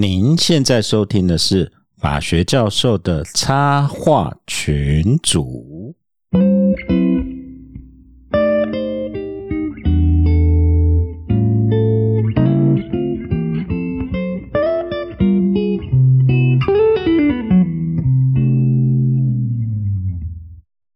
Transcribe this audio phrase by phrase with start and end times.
[0.00, 5.96] 您现在收听的是法学教授的插画群组。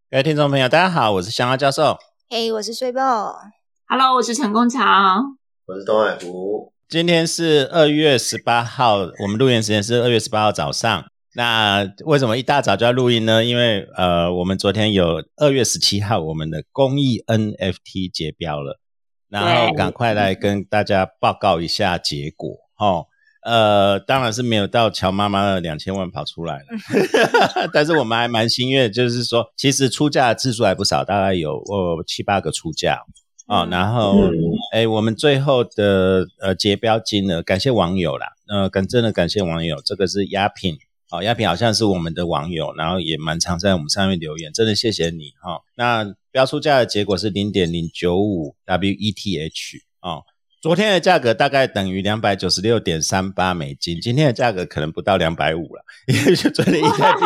[0.09, 1.97] 各位听众朋友，大家好，我是香花教授。
[2.29, 3.37] 嘿，我是睡报。
[3.85, 5.35] Hello，我是陈功强。
[5.65, 6.72] 我是东海福。
[6.93, 11.03] 今天是二月十八号，我们录音时间是二月十八号早上。
[11.33, 13.43] 那为什么一大早就要录音呢？
[13.43, 18.79] 因为呃，我们昨天有二月十七号我们的公益 NFT 结标了，
[19.27, 23.07] 然后赶快来跟大家报告一下结果哦。
[23.41, 26.67] 呃，当然是没有到乔妈妈的两千万跑出来了，
[27.73, 32.99] 但是我们还蛮心悦，就是说，其实出价的次数还不少，大概有呃七八个出价
[33.53, 34.33] 哦，嗯然后嗯，
[34.71, 40.77] 哎，我们最后的呃结标金额，感谢网友啦，呃，感真的感谢网友，这个是押品，
[41.11, 45.61] 哦，亚品好像是我们的网友，然后也蛮常在我们上面留言，真的谢谢你哈、哦。
[45.75, 50.23] 那标出价的结果是零点零九五 WETH 哦，
[50.63, 57.19] 昨天的价格大概等于两百九十六点三八美金，今天的价格可能不到两百五了， 因为就昨天一台币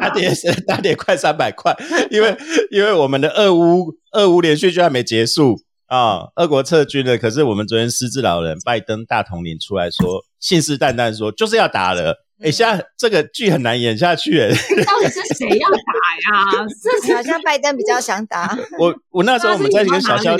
[0.00, 1.72] 大跌是大跌快三百块，
[2.10, 2.36] 因为
[2.72, 5.54] 因为我们的俄乌俄乌连续剧还没结束
[5.86, 12.24] 啊、俄国撤军了，可是我们昨天失智老人拜登大统领出来说，信誓旦旦说就是要打了。
[12.42, 14.40] 哎，嗯现在这个剧很难演下去。
[14.40, 14.48] 哎，
[14.84, 16.66] 到底是谁要打呀？
[16.82, 20.36] 这是好像拜登比较想打，我我那时候我们在跟小肖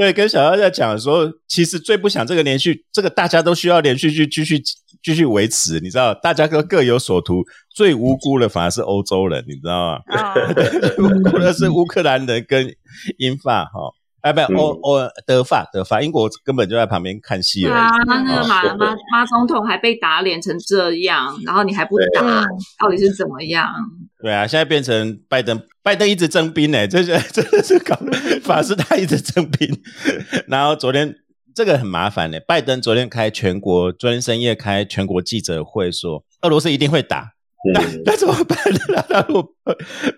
[0.00, 4.58] 对跟小妖在讲的时候，其实最不想这个连续，这个大家都需要连续去继续
[5.02, 7.42] 继续维持，你知道，大家都各有所图，
[7.74, 10.34] 最无辜的反而是欧洲人，你知道吗？
[10.54, 12.74] 最，无辜的是乌克兰人跟
[13.18, 13.92] 英法哈。
[14.22, 22.46] 哎，不，欧欧德法德法，英国根本就在旁边看戏了对啊已。，那那个马马马总统还被打脸成这样，然后你还不打，嗯
[22.78, 23.66] 到底是怎么样？
[24.22, 27.96] 对啊，现在变成拜登，拜登一直征兵呢，这是 真的是搞
[28.42, 29.68] 法师他一直征兵，
[30.46, 31.14] 然后昨天
[31.54, 37.32] 这个很麻烦呢，拜登昨天开全国，昨天深夜开全国记者会说，俄罗斯一定会打，
[37.74, 39.04] 那嗯那怎么办呢？
[39.10, 39.54] 那如果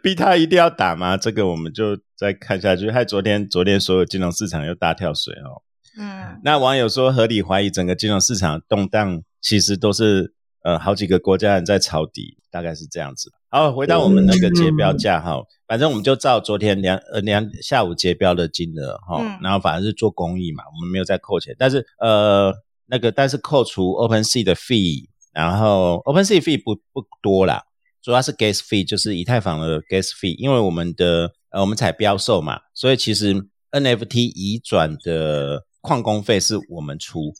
[0.02, 1.16] 逼他一定要打吗？
[1.16, 2.90] 这个我们就再看下去。
[2.90, 5.62] 害昨天昨天所有金融市场又大跳水哦。
[5.98, 10.32] 嗯，那网友说合理怀疑整个金融市场动荡其实都是
[10.62, 13.30] 呃好几个国家人在抄底，大概是这样子。
[13.50, 22.54] 好，回到我们那个结标价哈，反正我们就照昨天两呃两下午结标的金额哈，嗯然后反正是做公益嘛，我们没有再扣钱，但是呃
[22.86, 27.62] 那个但是扣除 OpenSea 的 fee，然后 OpenSea fee 不不多啦，
[28.02, 33.34] 主要是 gas fee，就是以太坊的 gas fee，因为我们的呃我们采标售嘛，所以其实
[33.70, 37.32] NFT 移转的矿工费是我们出。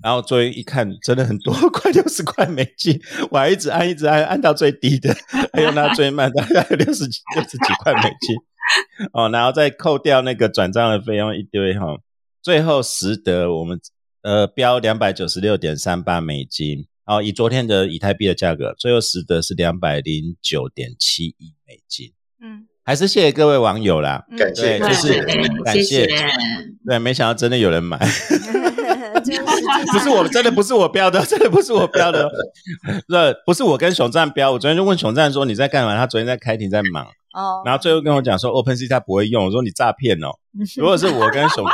[0.00, 2.96] 然后最后一看，真的很多， 快六十块美金，
[3.28, 5.12] 我还一直按一直按，按到最低的，
[5.52, 8.36] 还有那最慢大概 六十几六十几块美金，
[9.12, 11.98] 哦，然后再扣掉那个转账的费用一堆哈、
[12.40, 13.80] 最后实得我们
[14.22, 25.20] 呃标两百九十六点三八美金，哦，以昨天的以太币的价格，最后实得是两百零九点七亿美金，嗯，还是谢谢各位网友啦，嗯感谢对，就是
[25.64, 26.08] 感谢。
[26.86, 27.98] 对，没想到真的有人买。
[29.92, 32.30] 不是我，真的不是我标的，真的不是我标的哦。
[33.08, 35.96] 这不是我跟熊赞标，我昨天就问熊赞说你在干嘛？
[35.96, 37.04] 他昨天在开庭在忙，
[37.34, 40.30] 哦，然后最后跟我讲说 OpenSea 他不会用，我说你诈骗哦。
[40.78, 41.64] 如果是我跟熊，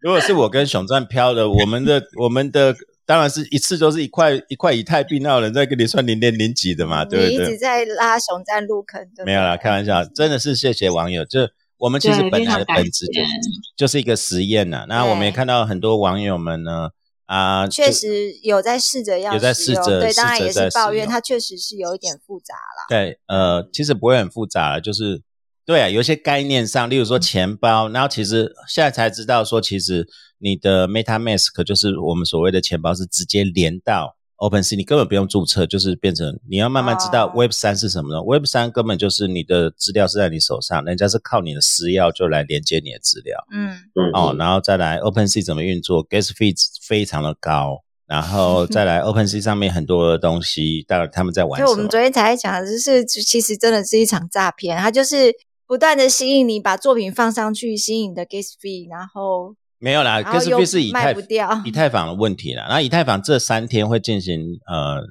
[0.00, 2.74] 如果是我跟熊赞标的，我们的我们的
[3.06, 7.58] 当然是一次都是一块一块以太币，那有人在跟你算零点零几的嘛，对不对你一直？
[7.58, 11.24] 在拉熊在入坑，对不对没有啦，开玩笑，真的是谢谢网友。
[11.24, 11.40] 就
[11.78, 13.28] 我们其实本来的本质就是
[13.76, 14.86] 就是一个实验呐。
[14.88, 16.90] 那我们也看到很多网友们呢，
[17.26, 22.86] 啊，确就实有在试着要有在试着对，当然也在是抱怨，它确实是有一点复杂啦。
[22.88, 25.22] 对，呃，其实不会很复杂了，就是
[25.66, 30.06] 对啊，有一些概念上，例如说钱包，然后其实现在才知道说，其实
[30.38, 43.36] 你的 MetaMask 就是我们所谓的钱包是直接连到 OpenSea，你根本不用注册，就是变成你要慢慢知道哦 Web 三是什么呢、w e b 三根本就是你的资料是在你手上，人家是靠你的私钥就来连接你的资料。
[43.50, 46.54] 嗯，嗯哦，然后再来 OpenSea 怎么运作，Gas fee
[46.86, 51.66] 非常的高，然后再来 OpenSea 上面很多的东西，当然他们在玩什么？
[51.66, 55.32] 就我们昨天才讲，就是其实真的是一场诈骗，它就是
[55.66, 62.64] 不断的吸引你把作品放上去，吸引你的 gas fee，然后没有啦，Gas fee 是以太卖不掉以太坊的问题啦。
[62.68, 65.02] 然后以太坊这三天会进行呃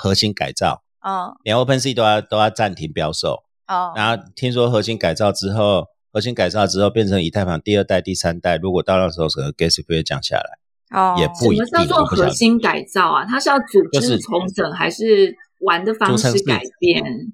[0.00, 3.44] 核心改造，哦连 OpenSea 都要都要暂停标售。
[3.68, 10.58] 哦，然后听说核心改造之后，核心改造之后变成以太坊第二代、第三代，如果到那时候整个 gas fee 会降下来。
[10.90, 13.24] 哦，也不一定什么叫做核心改造啊？
[13.24, 17.32] 它是要组织重整，还是玩的方式改变？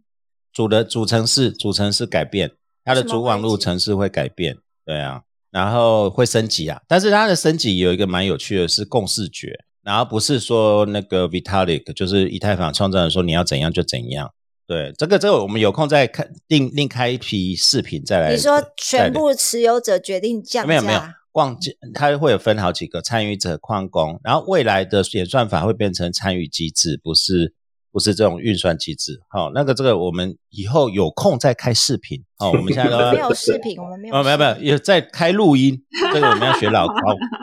[0.56, 2.50] 主的主城市主城市改变，
[2.82, 4.56] 它的主网路程式会改变，
[4.86, 5.20] 对啊，
[5.50, 6.80] 然后会升级啊。
[6.88, 14.32] 但是它的升级有一个蛮有趣的是共视觉，然后不是说那个 Vitalik 就是以太坊创造人说你要怎样就怎样。
[14.66, 18.32] 对，这个这个我们有空再看另另开一批视频再来。
[18.32, 21.02] 你说全部持有者决定降价，没有没有，
[21.32, 21.54] 逛
[21.92, 27.52] 它会有分好几个参与者矿工，然后未来的演算法会变成参与机制，不是
[27.96, 29.22] 不是这种运算机制。
[29.30, 32.22] 好、那个这个我们以后有空再开视频。
[32.36, 35.82] 哦，我们现在都没有视频，我们没有哦，没有没有，有在开录音，
[36.12, 36.94] 这个我们要学老高，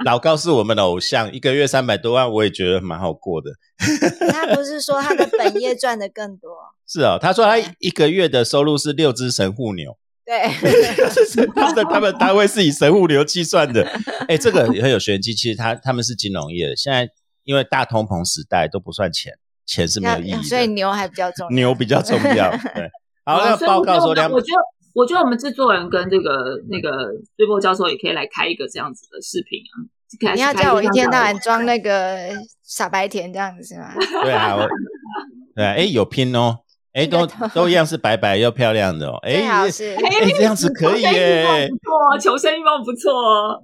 [0.06, 3.50] 老高是我们的偶像，一个月三百多万，我也觉得蛮好过的。
[4.30, 6.52] 他不是说他的本业赚的更多，
[6.88, 10.44] 是哦，他说他一个月的收入是六只神户牛，对，
[11.56, 13.84] 他们他们单位是以神户牛计算的。
[14.28, 15.34] 哎，这个很有玄机。
[15.34, 17.10] 其实他他们是金融业的，现在
[17.44, 19.34] 因为大通膨时代都不算钱，
[19.66, 21.56] 钱是没有意义的，所以牛还比较重要。
[21.56, 22.52] 牛比较重要。
[22.52, 22.90] 对，
[23.26, 24.62] 好，那报告说两我觉得，
[24.94, 29.88] 我觉得我们制作人跟这个那个追波教授也可以来开一个这样子的视频啊。
[30.36, 32.30] 你要叫我一天到晚装那个
[32.62, 33.94] 傻白甜这样子是吗？
[34.24, 34.68] 对啊，我
[35.56, 36.60] 对啊，哎，有拼哦，
[36.94, 37.26] 哎，都
[37.56, 43.64] 都一样是白白又漂亮的哦， 哎，是哎，这样子可以耶，不错，求生欲望不错哦。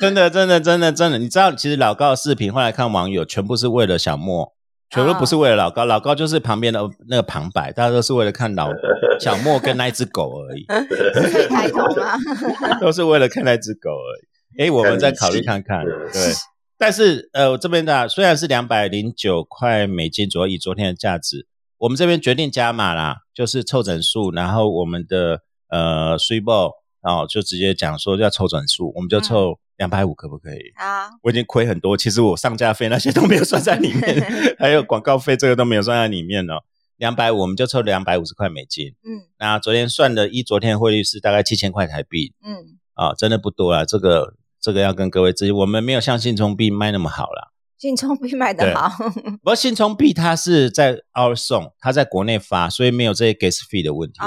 [0.00, 4.54] 真的真的真的真的，你知道，其实老高的视频后来看网友全部是为了小莫。
[4.90, 8.70] 全部不是为了老高，老高就是旁边的那个旁白，大家都是为了看老
[9.20, 12.18] 小莫跟那一只狗而已，可以抬头吗？
[12.82, 14.62] 都是为了看那只狗而已。
[14.62, 16.34] 哎，我们再考虑看看，对。
[16.76, 21.46] 但是呃，我这边的虽然是两百零九块美金左右，以昨天的价值，
[21.78, 26.72] 我们这边决定加码啦，就是凑整数，然后我们的呃 s u b o
[27.02, 30.60] 然后就直接讲说要凑整数，我们就凑两百五，可不可以？
[30.76, 34.22] 啊，我已经亏很多，其实我上架费那些都没有算在里面，
[34.60, 36.62] 还有广告费这个都没有算在里面哦。
[36.98, 38.88] 两百五我们就抽两百五十块美金。
[39.02, 43.86] 嗯那昨天算的，一昨天汇率是大概七千块台币嗯，啊，真的不多啊。
[43.86, 47.48] 这个这个要跟各位知，我们没有像信聪币卖那么好啦。
[47.80, 54.18] 信聪币卖的好，不过信聪币它是在 Our Song，它在国内发，所以没有这些 gas fee 的问题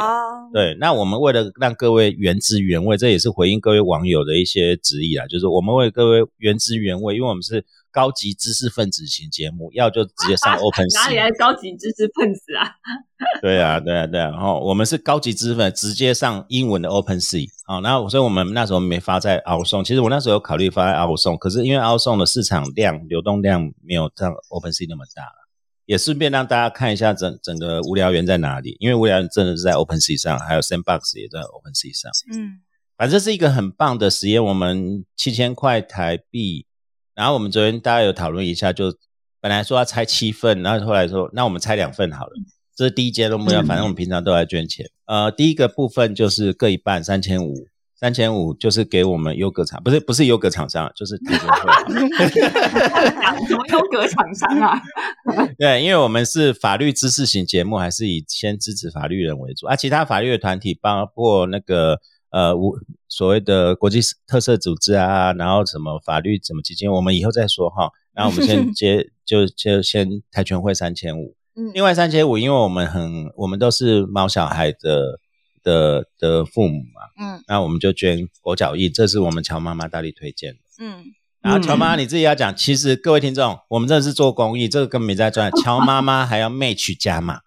[0.51, 11.15] 对，那我们为了让各位原汁原味，这也是回应各位网友的一些质疑啊，就是我们为各位原汁原味，因为我们是高级知识分子型节目，要就直接上 Open 哪里。
[11.15, 12.67] 来的高级知识分子啊？
[13.41, 17.47] 对啊，对啊，对啊，然后我们是高级知识分子，直接上英文的 Open Sea。
[17.65, 25.43] 好，然后所以我们那时候没发在 Our Song，其实我那时候有考虑发在 Our Song，可是因为 Our Song 的市场量、流动量没有像 Open Sea 那么大了。
[25.85, 32.11] 也顺便让大家看一下整整个无聊园在哪里，因为无聊园真的是在 Open Sea 上，还有 Sandbox 也在 Open Sea 上。
[32.33, 32.61] 嗯
[32.95, 34.41] 反正是一个很棒的实验。
[34.41, 36.67] 我们七千块台币，
[37.15, 38.93] 然后我们昨天大家有讨论一下，就
[39.39, 42.33] 本来说要拆七份，然后后来说那我们拆两份好了。
[42.75, 44.89] 这是第一阶段目标，反正我们平常都在捐钱。
[45.05, 52.27] 呃，第一个部分就是各一半，三千五，三千五就是给我们优格厂，不是不是优格厂商，就是台中会。
[53.47, 54.81] 什么优格厂商啊？
[55.59, 59.75] 对，因为我们是法律知识型节目，还是以先支持法律人为主啊。
[59.75, 61.99] 其他法律的团体，包括那个
[62.33, 62.75] 呃无
[63.07, 67.89] 所谓的国际特色组织啊，然后什么法律什么基金，我们以后再说哈。
[68.13, 75.19] 然后我们先接就就先台全会三千五，嗯，另外三千五，因为我们很我们都是猫小孩的
[75.63, 77.43] 的的父母嘛，嗯。
[77.47, 80.59] 那我们就捐狗脚印，这是我们乔妈妈大力推荐的。
[80.79, 81.05] 嗯，
[81.41, 85.51] 然后乔妈妈你自己要讲，其实各位听众，我们这是做公益，这个根本没在赚。
[85.63, 87.39] 乔妈妈还要 match 加码，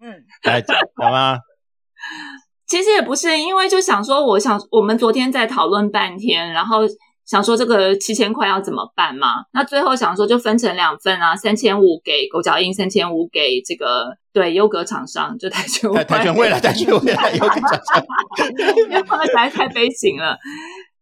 [0.00, 1.38] 嗯，来，乔妈，
[2.72, 6.78] 其实也不是，因为就想说，我想我们昨天在讨论半天，然后
[7.26, 9.44] 想说这个七千块要怎么办嘛？
[9.52, 18.48] 那最后想说就分成两份啊，三千五给狗脚印，三千五给这个对优格厂商，就台全台台全会了， 台全会了，有个讲讲，
[18.88, 19.02] 因为
[19.50, 20.38] 太悲情了。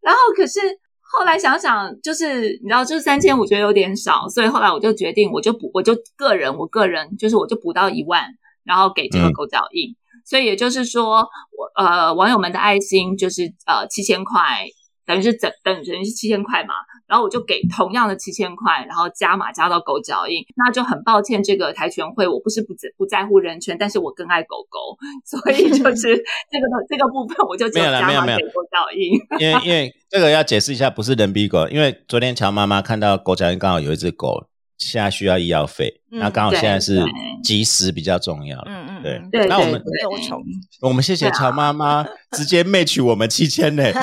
[0.00, 0.59] 然后可是
[1.00, 8.25] 后来想想，就是你知道，就是三千五觉得有点少，所以后来我就决定，我就补，我就个人，我个人就是我就补到一万，
[8.65, 9.95] 然后给这个嗯狗脚印。
[10.25, 11.19] 所以也就是说，
[11.57, 14.67] 我呃网友们的爱心就是呃七千块，
[15.07, 16.75] 等于是整等等于是七千块嘛。
[17.07, 24.97] 然后我就给同样的七千块，然后加码加到狗脚印，那就很抱歉，这个跆拳会我不是不在不在乎人权，但是我更爱狗狗，
[25.27, 29.41] 所以就 是这个这个部分我就只没有啦加没有没有码给狗脚印。
[29.41, 34.45] 因为因为这个要解释一下，不是人比狗，因为昨天乔妈妈看到狗脚印刚好有一只狗
[34.81, 37.05] 现在需要医药费，嗯那刚好现在是
[37.45, 38.65] 及时比较重要了。
[38.67, 40.43] 嗯嗯，对那我们对幼虫，
[40.81, 43.85] 我们谢谢乔妈妈 直接 match 我们七千呢，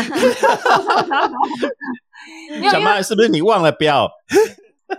[2.72, 4.10] 乔妈是不是你忘了标？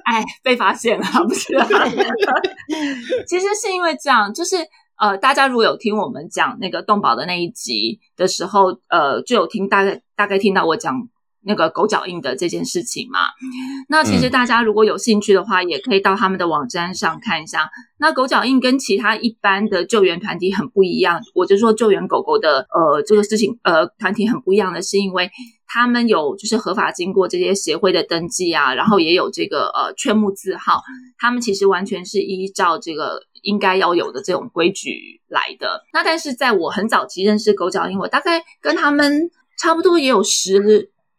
[0.04, 1.66] 哎，被发现了， 不是、啊？
[3.26, 4.56] 其实是因为这样，就是
[4.98, 11.08] 呃，大家如果有听我们讲那个动保的那一集的时候，呃，就有听大概大概听到我讲
[11.44, 13.20] 那个狗脚印的这件事情嘛。
[13.88, 17.68] 那其实大家如果有兴趣的话，也可以到他们的网站上看一下。
[17.98, 25.30] 那狗脚印跟其他一般的救援团体很不一样，我就说救援狗狗的呃这个事情呃团体很不一样的是因为。
[25.70, 30.80] 他们有就是合法经过这些协会的登记啊，然后也有这个呃圈目字号，
[31.18, 35.84] 他们其实完全是依照这个应该要有的这种规矩来的。
[35.92, 39.28] 那但是在我很早期认识狗脚印，我大概跟他们
[39.58, 40.58] 差不多也有十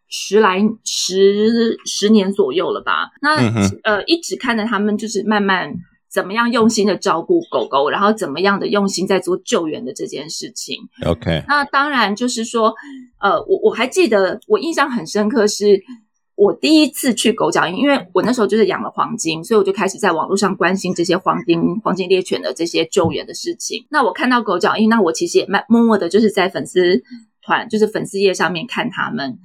[0.10, 3.12] 十来十十年左右了吧。
[3.22, 3.38] 那
[3.84, 5.74] 呃一直看着他们就是慢慢。
[6.12, 10.80] 怎么样用心的照顾狗狗，然后怎么样的用心在做救援的这件事情。
[11.06, 12.74] OK，那当然就是说，
[13.20, 15.80] 呃，我我还记得，我印象很深刻，是
[16.34, 23.86] 我第一次去狗脚印，因为我那时候就是养了黄金，所以我就开始在网络上关心这些黄金黄金猎犬的这些救援的事情。
[23.92, 27.04] 那我看到狗脚印，那我其实也慢默默的，就是在粉丝
[27.44, 29.38] 团，就是粉丝页上面看他们，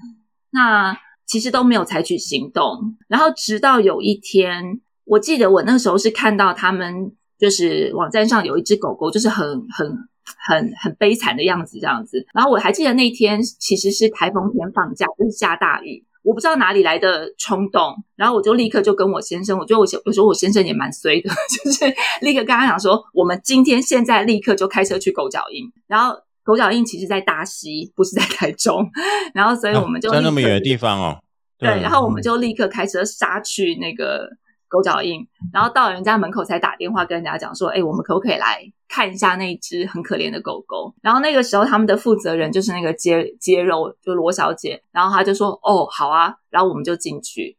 [0.55, 0.97] 那
[1.27, 4.81] 其实都没有采取行动，然后直到有一天。
[5.07, 9.87] 我记得我那时候是看到他们，就是网站上有一只狗狗，就是很很
[10.49, 12.27] 很很悲惨的样子这样子。
[12.33, 21.29] 然后我还记得那天其实是台风天放假，就是下大雨，我不知道哪里来的冲动，然后我就立刻就跟我先生，我觉得我有时候我先生也蛮衰的，
[21.63, 21.85] 就是
[22.23, 25.71] 立刻跟他讲说，我们今天现在立刻就开车去狗脚印。
[25.87, 28.89] 然后狗脚印其实在大溪，不是在台中，
[29.35, 31.19] 然后所以我们就在那么远的地方哦。
[31.59, 34.31] 对，然后我们就立刻开车杀去那个。
[34.67, 47.57] 狗脚印，然后到人家门口才打电话跟人家讲说：“哎，我们可不可以来看一下那只很可怜的狗狗？”然后那个时候他们的负责人就是那个接接肉，就罗小姐，然后她就说：“哦，好啊。”然后我们就进去，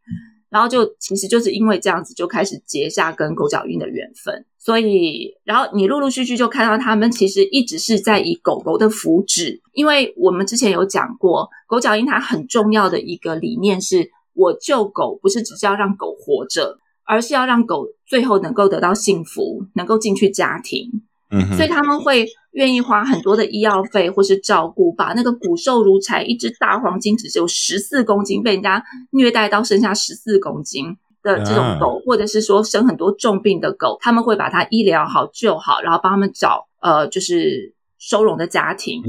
[0.55, 4.45] 然后就其实就是因为这样子就开始结下跟狗脚印的缘分。
[4.57, 16.79] 所以，然后你陆陆续续就看到他们其实一直是在以狗狗的福祉，因为我们之前有讲过，狗脚印它很重要的一个理念是：我救狗不是只是要让狗活着。
[17.07, 20.89] 而是要让狗最后能够得到幸福，能够进去家庭，
[21.29, 37.73] 嗯，所以他们会愿意花很多的医药费或是照顾，把那个骨瘦如柴一只大黄金只有十四公斤被人家虐待到剩下十四公斤的这种狗，或者是说生很多重病的狗，他们会把它医疗好救好，然后帮他们找呃就是。
[37.97, 39.01] 收容的家庭，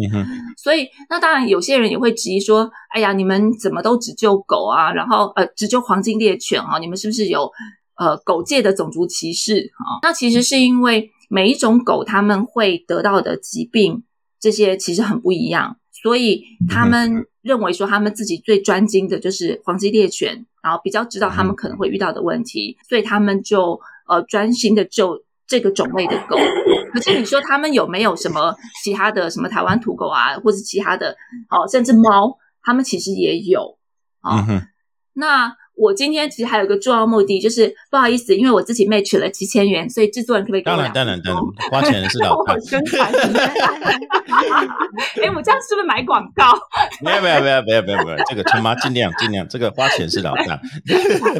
[0.56, 4.90] 所以那当然有些人也会质疑说：“哎呀，你们怎么都只救狗啊？
[4.90, 6.78] 然后呃，只救黄金猎犬啊？
[6.78, 7.50] 你们是不是有
[7.98, 14.04] 呃狗界的种族歧视啊？”那其实是因为每一种狗他们会得到的疾病
[14.38, 26.36] 这些其实很不一样，所以他们认为说他们自己最专精的就是黄金猎犬，然后比较知道他们可能会遇到的问题，所以他们就呃专心的救这个种类的狗。
[26.92, 31.16] 可是你说他们有没有什么其他的什么台湾土狗啊，或者其他的
[31.48, 33.78] 哦，甚至猫，他们其实也有
[34.20, 34.46] 啊。
[35.12, 40.62] 那我今天其实还有一个重要目的，就是不好意思，因为我自己 match 了七千元，所以制作人可不可以？
[40.62, 42.58] 当然，当然， 当然，花钱的是老大。
[42.60, 43.12] 宣传。
[45.22, 46.52] 哎，我这样是不是买广告？
[47.04, 48.18] 没有，没有，没有，没有，没有，没有。
[48.28, 50.58] 这个他妈尽量尽量，这个花钱是老大，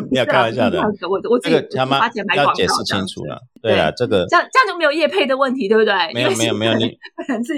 [0.09, 0.81] 不要开玩笑的。
[0.81, 3.41] 我我这个他妈要解释清楚了。
[3.63, 5.93] 对啊，这个这样这样就没有业配的问题，对不对？
[6.15, 6.75] 没有，没有，没有。
[6.75, 6.97] 你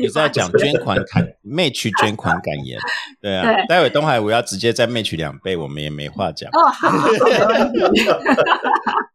[0.00, 2.78] 你在讲捐款感，match 捐款感言。
[3.20, 6.48] 对啊，待会东海我要直接再 match 两倍，我们也没话讲。
[6.52, 8.04] 哦，好，没问题。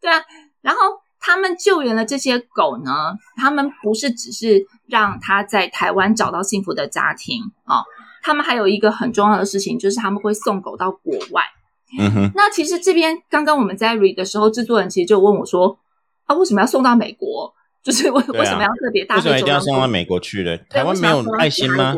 [0.01, 0.21] 对啊，
[0.61, 0.79] 然后
[1.19, 7.83] 他们救援了这些狗呢，他们不是只是让他在台湾找到幸福的家庭哦，
[8.21, 11.43] 他们还有一个很重要的事情，就是他们会送狗到国外。
[11.99, 12.31] 嗯哼。
[12.35, 15.77] 那其实这边刚刚我们在 read 的时候，制作人其实就问我说
[16.25, 17.53] ：“啊，为什么要送到美国？
[17.83, 19.15] 就是为为什么要特别大？
[19.15, 20.57] 为什么一定要送到美国去的？
[20.69, 21.93] 台湾没有爱心吗？”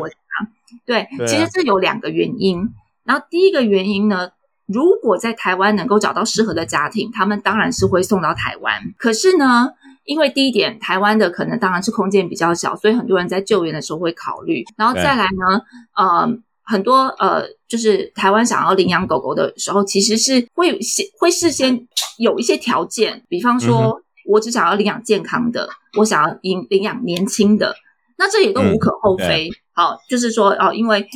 [0.84, 2.68] 对，其实这有两个原因。
[3.04, 4.30] 然后第一个原因呢？
[4.66, 8.82] 如果在台湾能够找到适合的家庭，他们当然是会送到台湾。
[8.98, 9.70] 可是呢，
[10.04, 14.64] 因为第一点，台湾的可能当然是空间比较小，所以很多人在救援的时候会考虑。
[14.76, 15.62] 然后再来呢，
[15.94, 16.28] 呃，
[16.64, 21.86] 很多呃，就是台湾想要领养狗狗的时候，其实是会先会事先
[22.18, 25.68] 有一些条件，比方说，我只想要领养健康的，
[25.98, 27.76] 我想要领领养年轻的，
[28.18, 29.48] 那这也都无可厚非。
[29.72, 31.06] 好，就是说哦，因为。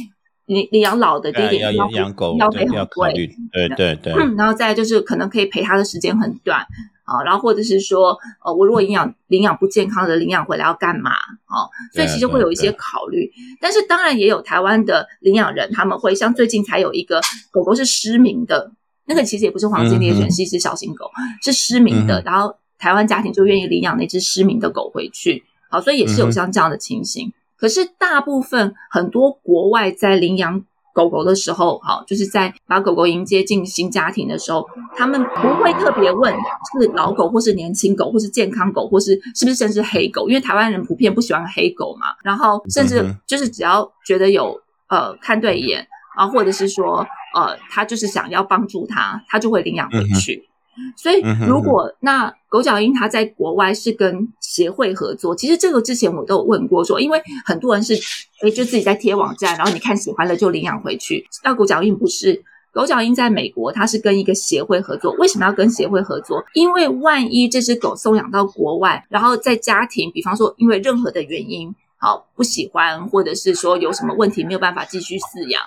[0.51, 3.13] 你你养老的第一点要养狗要费很贵，
[3.53, 4.13] 对对对。
[4.37, 6.67] 然后再就是可能可以陪它的时间很短
[7.05, 11.71] 啊，然后或者是说，呃，我如果营养领养不健康的领养回来要干嘛啊？
[11.95, 13.31] 所以其实会有一些考虑。
[13.61, 17.21] 但是当然也有台湾的领养人，他们会像最近才有一个
[17.53, 18.73] 狗狗是失明的，
[19.07, 21.09] 那个其实也不是黄金猎犬，是一只小型狗，
[21.45, 25.45] 是失明的，然后台湾家庭就愿意领养那只失明的狗回去。
[25.69, 27.33] 好，所以也是有像这样的情形。
[27.61, 42.09] 可是大部分很多国外在领养狗狗的时候，好，就是在把狗狗迎接进新家庭的时候，他们不会特别问是老狗或是年轻狗或是健康狗或是是不是甚至黑狗，因为台湾人普遍不喜欢黑狗嘛。
[42.25, 45.87] 然后甚至就是只要觉得有呃看对眼
[46.17, 50.50] 啊，或者是说呃他就是想要帮助他，他就会领养回去。
[50.97, 57.95] 所以，如果那狗脚印它在国外是跟协会合作，其实这个之前我都有问过，说因为很多人是
[58.43, 61.27] 诶就自己在贴网站，然后你看喜欢了就领养回去。
[61.45, 65.13] 那狗脚印不是狗脚印在美国，它是跟一个协会合作。
[65.15, 66.45] 为什么要跟协会合作？
[66.55, 75.61] 因为万一这只狗送养到国外，然后在家庭，比方说因为任何的原因，好不喜欢，或者是说有什么问题没有办法继续饲养，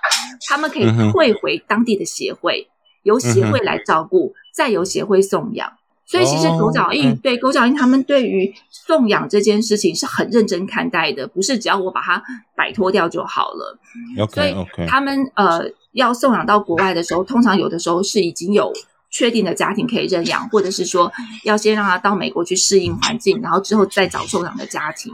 [0.47, 2.67] 他们可以退回当地的协会，
[3.03, 4.33] 由协会来照顾。
[4.55, 5.67] 再由协会送养，
[6.05, 12.23] 所以其实狗脚印对狗脚印他们对于送养这件事情是很认真看待的，不是只要我把它
[12.55, 13.79] 摆脱掉就好了。
[14.27, 14.55] 所以
[14.87, 18.71] 他们呃要送养到国外的时候，通常有的时候是已经有
[19.09, 21.11] 确定的家庭可以认养，或者是说
[21.43, 25.11] 要先让他到美国去适应环境，然后之后再找送养的家庭。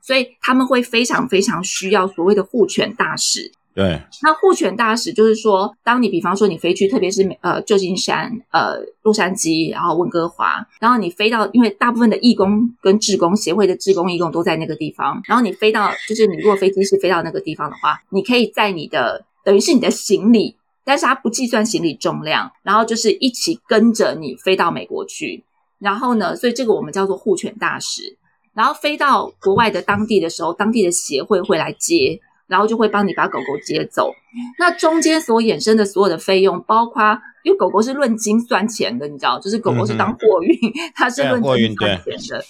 [0.00, 3.52] 所以他们会非常非常需要所谓的护犬大使。
[3.74, 25.44] 对，那护犬大使就是说，当你比方说你飞去，特别是呃旧金山、呃洛杉矶，然后温哥华，然后你飞到，因为大部分的义工跟志工协会的志工义工都在那个地方，然后你飞到，就是你如果飞机是飞到那个地方的话，你可以在你的等于是你的行李，但是它不计算行李重量，然后就是一起跟着你飞到美国去，
[25.78, 28.18] 然后呢，所以这个我们叫做护犬大使，
[28.52, 32.20] 然后飞到国外的当地的时候，当地的协会会来接。
[32.52, 34.12] 然后就会帮你把狗狗接走，
[34.58, 40.54] 那中间所衍生的所有的费用，包括因为狗狗是论斤算钱的，你知道，就是狗狗是当货运，
[40.94, 42.44] 它是论斤算钱的，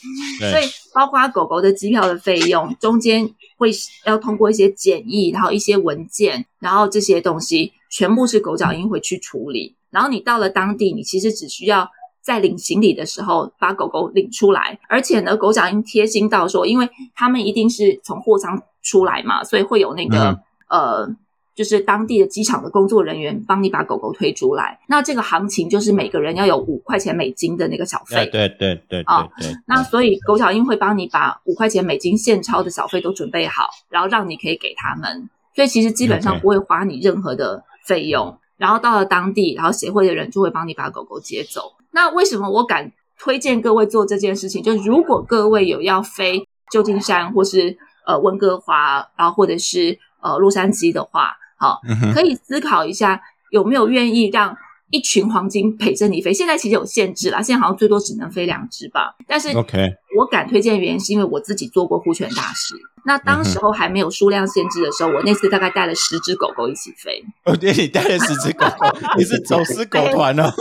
[0.50, 3.70] 所以包括狗狗的机票的费用，中间会
[4.04, 9.76] 要通过一些检疫，然后一些文件，然后这些东西全部是狗脚印会去处理。
[9.90, 11.88] 然后你到了当地，你其实只需要
[12.22, 18.62] 在领行李的时候把狗狗领出来，而且呢，狗脚印贴心到说，因为他们一定是从货仓。
[18.84, 20.36] 出来嘛，所以会有那个
[20.68, 21.08] 呃，
[21.54, 24.76] 就是当地的机场的工作人员帮你把狗狗推出来。
[24.88, 28.26] 那这个行情就是每个人要有五块钱美金的那个小费。
[28.26, 29.28] 对对对啊，
[29.68, 35.30] 那所以狗脚印会帮你把五块钱美金现钞的小费都准备好，然后让你可以给他们。
[35.54, 38.36] 所以其实基本上不会花你任何的费用。
[38.56, 41.72] 然后到了当地，然后协会的人就会帮你把狗狗接走。
[41.92, 44.62] 那为什么我敢推荐各位做这件事情？
[44.62, 47.78] 就是如果各位有要飞旧金山或是。
[48.04, 51.80] 呃，温哥华，然后或者是呃洛杉矶的话，好，
[52.12, 54.56] 可以思考一下有没有愿意让
[54.92, 56.32] 一群黄金陪着你飞。
[56.32, 59.16] 现在其实有限制啦，现在好像最多只能飞两只吧。
[59.26, 62.74] 但是，OK，我敢推荐的原因是因为我自己做过护犬大师。
[63.04, 67.20] 那当时候还没有数量限制的时候，我那次大概带了十只狗狗一起飞。
[67.44, 68.86] 哦，对，你带了十只狗狗，
[69.18, 70.44] 你是走私狗团哦，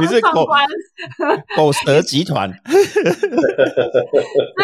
[0.00, 0.46] 你是狗
[1.56, 2.48] 狗蛇集团。
[2.62, 2.72] 所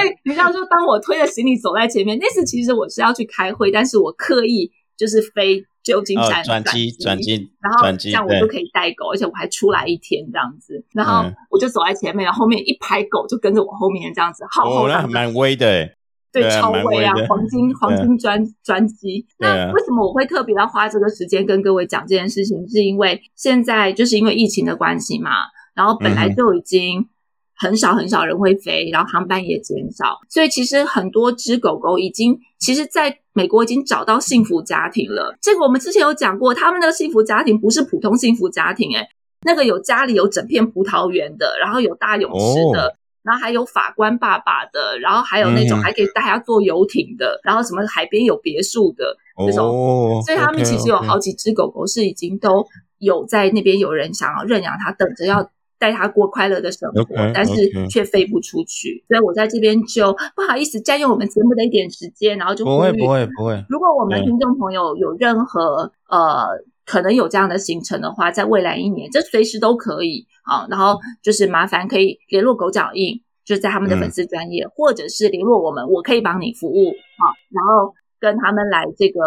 [0.04, 15.90] 以你知道，就当我推着行李走在前面，那次其实我是要去开会，但是我刻意就是飞旧金山转机转机，然后这样我就可以带狗，而且我还出来一天这样子，然后我就走在前面，然后后面一排狗就跟着我后面这样子，好，那蛮威的。
[16.32, 17.14] 对，超威啊！
[17.28, 19.24] 黄金黄金专专机。
[19.38, 22.68] 那为什么我会特别要花这个时间跟各位讲这件事情？
[22.68, 25.30] 是因为现在就是因为疫情的关系嘛，
[25.76, 27.08] 然后本来就已经
[27.54, 35.36] 很少很少人会飞，然后航班也减少，所以其实很多只狗狗已经其实在美国已经找到幸福家庭了。
[35.42, 39.06] 这个我们之前有讲过，他们的幸福家庭不是普通幸福家庭，诶
[39.44, 42.96] 那个有家里有整片葡萄园的，然后有大泳池的。
[43.24, 49.16] 然后还有法官爸爸的，然后还有那种还可以带他坐游艇的，然后什么海边有别墅的
[49.46, 52.66] 这种，所以他们其实有好几只狗狗是已经都
[52.98, 55.42] 有在那边有人想要认养它，等着要
[55.84, 57.52] 带他过快乐的生活，但是
[57.88, 59.04] 却飞不出去。
[59.08, 63.64] 所以我在这边就不好意思占用我们节目的一点时间，然后就不会不会不会。
[63.68, 66.46] 如果我们听众朋友有任何呃。
[66.86, 70.66] 可能有这样的行程的话，在未来一年，这随时都可以啊。
[70.68, 77.24] 然后就是麻烦可以联络狗脚印，就是在他们的粉丝专业，或者是联络我们，我可以帮你服务啊。
[77.48, 79.18] 然后跟他们来这个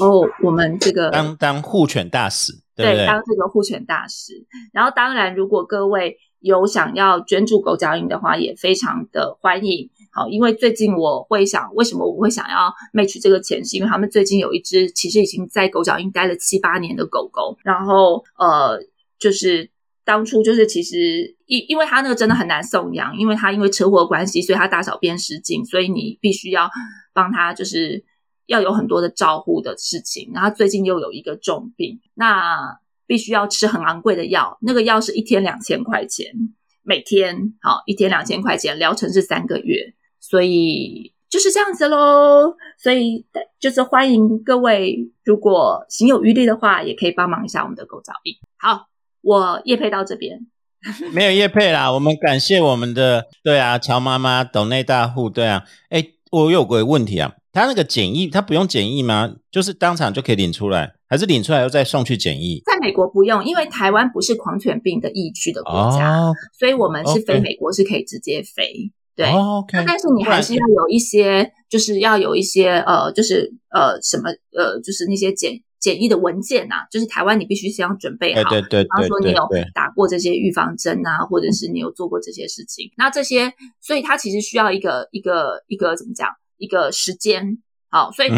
[0.00, 4.46] 哦，我们这个当当护犬大使，对，当这个护犬大使。
[4.72, 9.90] 然后当然，如果各位有想要捐助狗脚印的话，也非常的欢迎。
[10.12, 18.80] 好，因为最近我会想，为什么我会想要 match 这个钱，是因为他们最近有一只其实已经在狗脚印待了七八年的狗狗，然后呃，
[19.18, 19.70] 就是
[20.04, 26.68] 当初就是其实因因为它那个真的很难送养，因为它因为车祸关系，所以它大小便失禁，所以你必须要
[27.12, 28.02] 帮它就是
[28.50, 36.26] 要有很多的照护的事情，然后最近又有一个重病，那必须要吃很昂贵的药，那个药是一天两千块钱。
[36.82, 42.56] 每天好一天两千块钱，疗程是三个月，所以就是这样子喽。
[42.82, 43.24] 所以
[43.60, 48.34] 就是欢迎各位，如果行有余力的话，也可以帮忙一下我们的狗脚印。
[48.58, 48.88] 好，
[49.20, 50.40] 我叶配到这边，
[51.12, 51.92] 没有叶配啦。
[51.92, 55.62] 我们感谢我们的对啊，乔妈妈董内大户对啊。
[55.90, 59.34] 哎，我有个问题啊，他那个检疫，他不用检疫吗？
[59.50, 60.92] 就是当场就可以领出来？
[61.08, 62.62] 还是领出来又再送去检疫？
[62.64, 68.92] 在美国不用，因为台湾不是狂犬病的疫区的国家，所以我们是飞美国是可以直接飞。
[69.16, 69.26] 对，
[69.72, 87.58] 但是你还是要有一些，就是要有一些呃，就是呃什么呃，就是那些检检疫的文件呐，就是台湾你必须先要准备好，对对对，比方说你有打过这些预防针啊，或者是你有做过这些事情，那这些，所以它其实需要一个一个一个怎么讲，一个时间。
[87.92, 88.28] 好，所以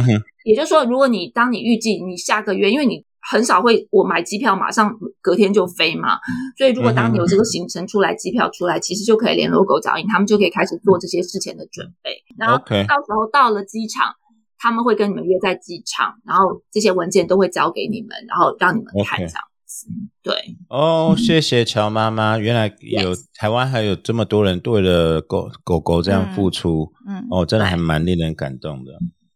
[0.45, 6.19] 也就是说，如果你当你预计你下个月，因为你很少会我买机票马上隔天就飞嘛，
[6.57, 12.25] 所以如果当你有这个行程出来，机票出来，其实就可以联络狗脚印，他们就可以开始做这些事前的准备。
[12.39, 14.15] 然后到时候到了机场，
[14.63, 19.33] 他们会跟你们约在机场，然后这些文件都会交给你们，然后让你们看这样
[19.67, 19.89] 子。
[20.23, 20.33] 对，
[20.69, 28.93] 哦，谢谢乔妈妈，原来有台湾还有这么多人为了狗狗狗这样付出，嗯，哦，真的还蛮令人感动的。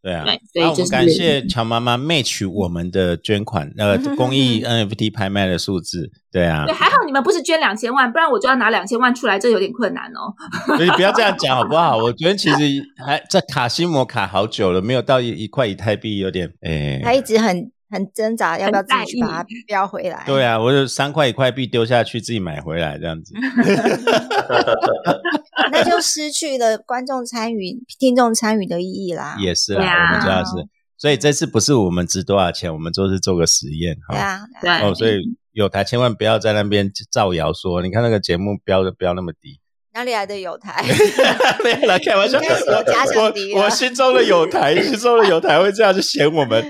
[0.06, 6.08] 对啊，那我们感谢乔妈妈 match 我们的捐款，呃， 公益 NFT 拍卖的数字。
[6.30, 10.32] 对啊，对，还好你们不是捐两千万，不然我就要拿两千万出来，这有点困难哦。
[10.76, 11.96] 所以不要这样讲好不好？
[11.98, 12.56] 我觉得其实
[13.04, 17.00] 还在卡西摩卡好久了，没有到一一块以太币，有点诶。
[17.02, 17.72] 他一直很。
[17.88, 20.24] 很挣扎，要不要自己去把它标回来？
[20.26, 23.32] 对啊，我就三块一块币丢下去，自己买回来这样子，
[25.72, 29.36] 那就失去了观众参与、听众参与的意义啦。
[29.40, 30.50] 也是啦，我们主要是，
[30.98, 34.14] 所以这次不是我们值多少钱，我们就是做个实验哈。
[34.14, 39.60] 对啊，对哦，所以有台千万不要在那边造谣说，你看那个节目标的标那么低。
[39.96, 40.84] 哪里来的有台？
[41.64, 42.38] 没有啦， 开玩笑。
[42.38, 46.62] 我我心中的有台，心中的有台会这样就嫌我们。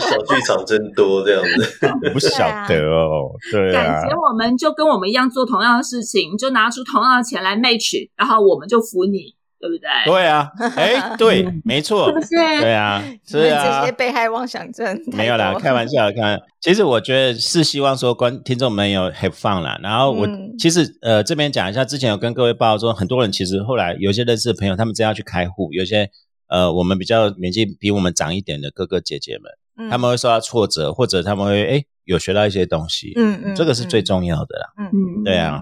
[0.00, 1.78] 小剧场真多，这样子
[2.14, 3.28] 不晓得哦。
[3.50, 9.34] 对啊，感觉我们就跟我们一样做同样的事情，就拿出同样的钱来 match，然后我们就服你。
[9.62, 9.88] 对不对？
[10.04, 12.28] 对啊，哎， 对，没错，是不是？
[12.60, 13.80] 对啊，是啊。
[13.80, 16.40] 这些被害妄想症没有啦， 开玩笑，看。
[16.60, 19.78] 其实我觉得是希望说观听众们有 have fun 啦。
[19.80, 20.26] 然后我
[20.58, 26.10] 其实呃这边讲一下，之前有跟各位报说，很多人其实后来有些认识的朋友，他们真要去开户，有些
[26.48, 29.38] 呃我们比较年纪比我们长一点的哥哥姐姐
[29.76, 35.60] 们，他们会受到挫折，或者他们会哎有学到一些东西，嗯嗯，这个是最重要的啦，嗯嗯，对啊。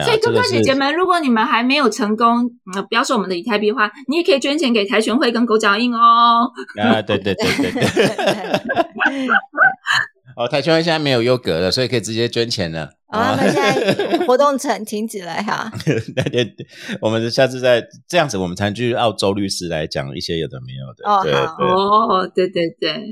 [0.00, 6.50] 所以哥哥姐姐们，如果你们还没有成功，嗯，不要说我们的以太币的话，你也可以捐钱给跆拳会跟狗脚印哦。
[6.80, 7.82] 啊，对对对对对。
[10.34, 12.88] 哦，跆拳会现在没有优格了，所以可以直接捐钱了。
[13.08, 15.70] 啊，那现在活动停停止了哈。
[16.16, 16.54] 那对，
[17.02, 21.04] 我们下次再这样子，我们才去澳洲律师来讲一些有的没有的。
[21.06, 23.04] 哦，对哦，对对对。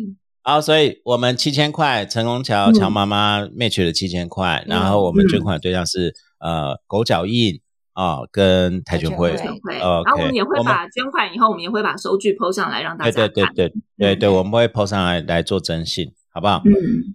[0.42, 6.14] 好，所以我们七千块，成功桥乔妈妈 match 了七千块，然后我们捐款对象是。
[6.40, 7.60] 呃，狗脚印
[7.92, 16.62] 啊，跟跆拳会，呃，然后我们也会把捐款以后，我们也会把收据 PO 上来让大家对对对对对对，我们会 PO 上来来做征信，好不好？
[16.64, 16.72] 嗯。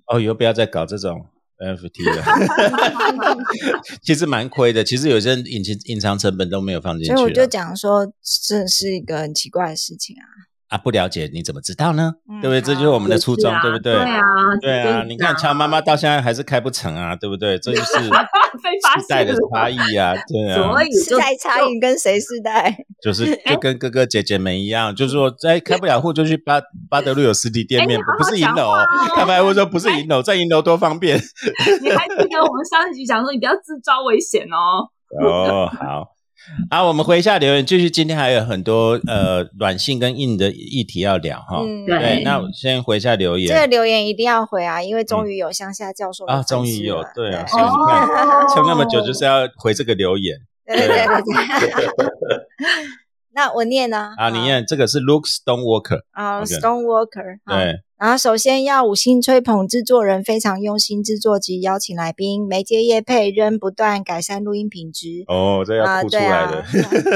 [0.07, 1.25] 哦，以后不要再搞这种
[1.57, 2.23] NFT 了
[4.03, 4.83] 其实蛮亏的。
[4.83, 7.15] 其实有些隐隐隐藏成本都没有放进去。
[7.15, 8.05] 所以我就讲说，
[8.47, 10.44] 这是一个很奇怪的事情啊。
[10.67, 12.13] 啊，不了解你怎么知道呢？
[12.41, 12.62] 对不对？
[12.62, 13.93] 这就是我们的初衷，对不对？
[13.93, 14.23] 对啊，
[14.62, 15.04] 对啊。
[15.08, 17.58] 你看，乔妈妈到现在还是开不成啊，对不对？
[17.60, 20.56] 这就是 时代的差异啊，对啊。
[20.56, 22.75] 所以时代差异跟谁时代？
[23.01, 28.71] 就是就跟哥哥姐姐们一样，就是说，在开不了户就去巴巴德路有实体店面，不是银楼。
[29.15, 31.15] 他们还会说不是银楼，在银楼多方便。
[31.84, 34.89] 你还记得我们上一集讲说，你不要自招危险哦。
[35.23, 36.14] 哦，好。
[36.69, 37.86] 好，我们回一下留言，就是。
[37.95, 41.63] 今天还有很多呃软性跟硬的议题要聊哈。
[41.88, 43.47] 对，那我先回一下留言。
[43.47, 48.08] 这个留言一定要回啊，因为终于有乡下教授啊，终于有对啊，所以你看
[48.53, 50.38] 撑那么久就是要回这个留言。
[50.65, 51.88] 对对对对。
[53.34, 54.13] 那我念呢？
[54.17, 57.39] 啊，你念这个是 Luke Stonewalker，啊 OK，Stonewalker。
[57.45, 65.23] 好对，然后首先要五星吹捧制作人非常用心制作及邀请来宾，媒介业配仍不断改善录音品质。
[65.27, 66.63] 哦，这要啊，哭出对啊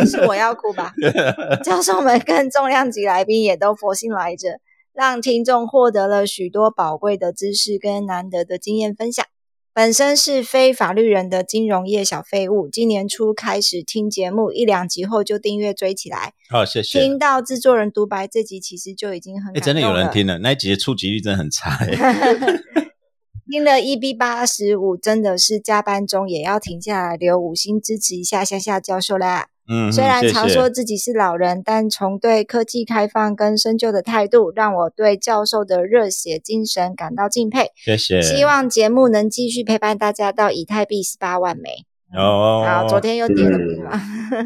[0.05, 0.93] 是我要哭吧？
[1.65, 4.59] 教授们跟重量级来宾也都佛性来着，
[4.93, 9.25] 让听众获得了许多宝贵的知识跟难得的经验分享。
[9.73, 16.33] 本身是非法律人的金融业小废物，今年初开始听节目，一两集后就订阅追起来。
[16.49, 16.99] 好，谢谢。
[16.99, 21.87] 听到制作人独白这集，其实就已经很哎，感真的有人听了，那一集的触及率真的很差哎。
[23.49, 29.47] 听了 EB 八十五，真的是加班中也要停下来留五星支持一下夏夏教授啦。
[29.71, 37.71] 嗯，虽然常说自己是老人，但从对科技开放跟深究的态度，让我对教授的热血精神感到敬佩。
[37.75, 41.85] 谢谢，希望节目能继续陪伴大家到以太币十八万枚。
[42.17, 43.91] 哦，好，昨天又跌了不是吗？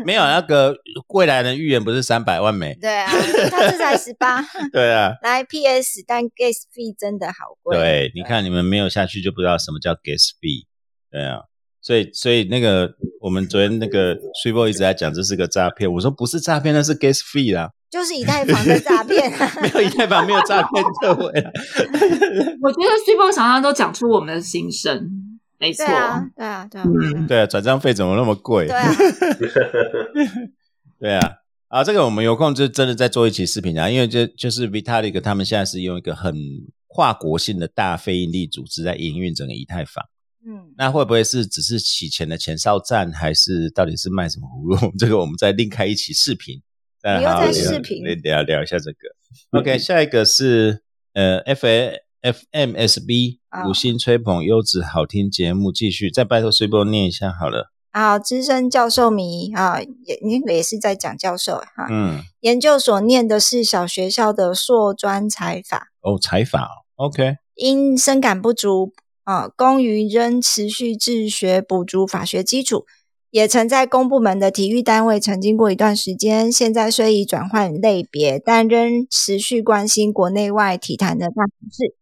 [0.06, 0.76] 没有那个
[1.14, 2.78] 未来的预言不是三百万枚？
[2.82, 3.10] 对啊，
[3.50, 4.44] 他这才十八。
[4.74, 7.78] 对啊，来 PS，但 gas fee 真的好贵。
[7.78, 10.66] 对，你看你们没有下去就不知道什么叫 gas fee，
[11.10, 11.44] 对啊，
[11.80, 19.32] 所以所以那个我们昨天那个 s u p e 一直在讲这是个诈骗，我说不是诈骗，那是 gas fee 啦，就是以太坊的诈骗。
[19.64, 21.50] 没有以太坊没有诈骗各位啦，
[22.62, 25.10] 我觉得 Super 常常都讲出我们的心声，
[25.58, 25.96] 没错对。
[25.96, 28.68] 啊，对啊，对啊，嗯对啊，转账费怎么那么贵？
[28.68, 28.92] 对啊，
[31.00, 31.32] 对啊，
[31.70, 36.36] 啊，这个我们有空就真的再做一期视频啊，因为就就是 Vitalik 他们现在是用一个很
[36.88, 40.04] 跨国性的大非营利组织在营运整个以太坊。
[40.46, 44.94] 嗯，那会不会是只是洗钱的前哨站，还是到底是卖什么葫芦？
[44.98, 46.62] 这个我们再另开一期视频，
[47.02, 49.60] 再你又在好好聊视频聊聊一下这个。
[49.60, 57.72] OK， 下一个是呃 F A F M S B 啊五星吹捧优质好听节目，继续再拜托随波念一下好了。
[57.92, 61.88] 好，资深教授迷啊，也那个也是在讲教授哈。
[61.92, 72.86] 嗯，研究所念的是小学校的硕专财法，哦，采法哦，OK，因深感不足啊，公于仍持续自学补足法学基础。
[73.32, 81.96] 也曾在公部门的体育单位曾经过一段时间，现在虽已转换类别，但仍持续关心国内外体坛的大小事。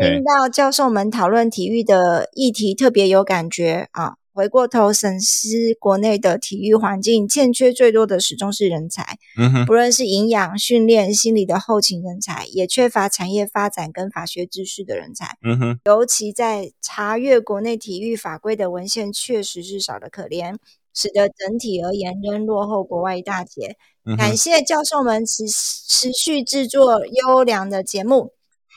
[0.00, 4.14] 听到教授们讨论体育的议题，特别有感觉啊！
[4.34, 15.38] 回过头审视国内的体育环境，欠缺最多的始终是人才，嗯哼，不论是营养、训练、心理的后勤人才，也缺乏产业发展跟法学知识的人才。
[15.44, 20.56] 嗯哼，尤其在查阅国内体育法规的文献，确实是少得可怜，
[20.92, 23.76] 使得整体而言仍落后国外一大截。
[24.04, 28.32] 嗯，感谢教授们持持续制作优良的节目，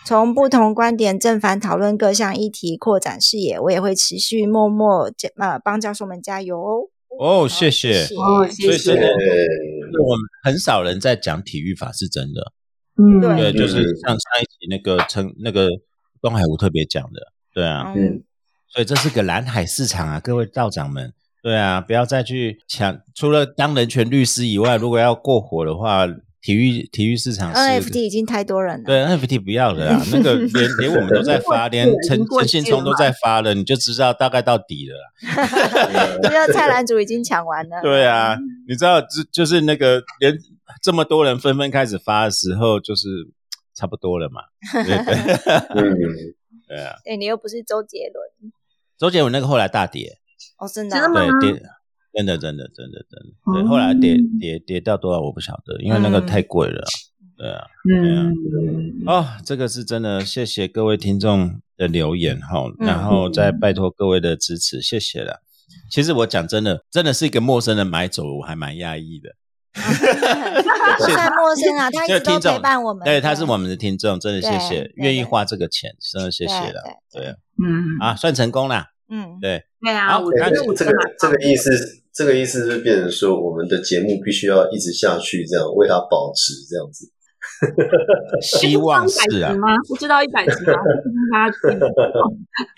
[0.07, 3.59] 从不同观点正反讨论各项议题，扩展视野。
[3.59, 6.87] 我也会持续默默加呃帮教授们加油哦。
[7.19, 8.05] 哦，谢谢。
[8.05, 8.95] 谢哦，谢谢所以真。
[8.95, 12.53] 的，对我们很少人在讲体育法，是真的。
[12.95, 15.67] 嗯，对，就是嗯像上一集那个陈那个
[16.21, 18.23] 东海湖特别讲的，对啊，嗯，
[18.69, 21.11] 所以这是个蓝海市场啊，各位道长们，
[21.43, 22.97] 对啊，不要再去抢。
[23.13, 26.07] 除了当人权律师以外，如果要过火的话，
[26.47, 36.17] 体育体育市场 NFT 已经太多人了，对 NFT 不要了啊， 那个连连我们都在 发，连陈陈信聪都在发了，你就知道大概到底了啦。
[36.23, 37.81] 这个菜篮族已经抢完了。
[37.81, 40.37] 对啊，你知道，就就是那个连
[40.81, 43.09] 这么多人纷纷开始发的时候，就是
[43.75, 44.39] 差不多了嘛。
[44.71, 45.15] 对对？
[45.75, 45.97] 嗯，
[46.65, 48.53] 对啊，对你又不是周杰伦。
[48.97, 50.17] 周杰伦那个后来大跌，
[50.59, 51.01] 哦，真的啊。
[51.01, 51.39] 真的吗？
[51.41, 51.61] 对跌，
[52.13, 56.83] 真的真的真的真的，对，哦后来跌跌跌到多少我不晓得，因为那个嗯太贵了。
[57.37, 58.33] 对啊，嗯，
[59.05, 65.41] 哦，这个是真的，谢谢各位听众的留言哈，嗯然后再拜托各位的支持，谢谢了。
[65.91, 69.29] 其实我讲真的，真的是一个陌生人买走，我还蛮讶异的。
[70.97, 73.05] 不算陌生啊，他一直陪伴我们。
[73.05, 76.81] 对，他是我们的听众，真的谢谢愿意花这个钱，真的谢谢了。
[77.11, 78.87] 对对嗯，啊，算成功啦。
[79.09, 81.69] 嗯，对，对啊，我觉得我这个这个意思，
[82.13, 87.11] 这个意思是变成说，我们的节目必须要一直下去，这样为它保持，这样子。
[88.41, 89.55] 希望是啊？
[89.87, 90.73] 不知道一百集吗？
[91.31, 91.87] 大家记得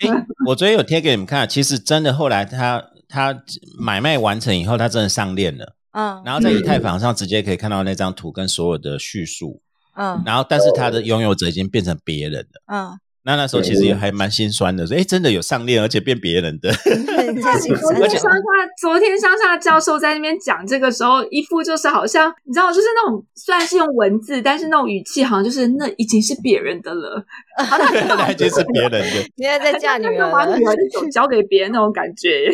[0.00, 3.42] 诶我昨天有贴给你们看，其实真的后来他他
[3.78, 9.60] 买卖完成以后，他真的上链了，嗯然后在以太坊上直接可以看到那张图跟所有的叙述，
[9.96, 12.62] 嗯然后但是他的拥有者已经变成别人了。
[12.72, 16.72] 嗯那那时候其实也还蛮心酸的，说哎，真的有上链，而且变别人的。
[16.72, 18.40] 昨天乡下，
[18.80, 27.22] 昨天乡下教授在那边讲这个时候，一副就是好像你知道，就是那种虽然是用文字，但是那种语气好像就是那已经是别人的了，
[28.08, 29.02] 那已经是别人的。
[29.36, 32.50] 现在在嫁女儿，把女儿的手交给别人那种感觉。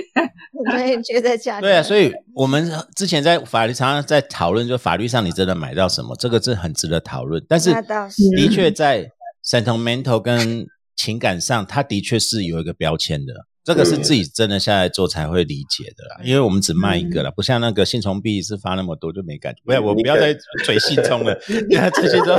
[0.72, 7.40] 对，觉得嫁对啊，所以我们之前在法律常常在讨论，就法律上你真的买到什么，这个是很值得讨论。
[7.48, 9.08] 但是的确在。
[9.46, 16.20] Sentimental 跟情感上，它的确是有一个标签的，这个是自己真的下来做才会理解的啦。
[16.24, 19.60] 因为我们只卖一个了，不像那个信从币是发那么多就没感觉。
[19.64, 21.34] 不要，我不要再嘴信冲了，
[21.94, 22.38] 这些都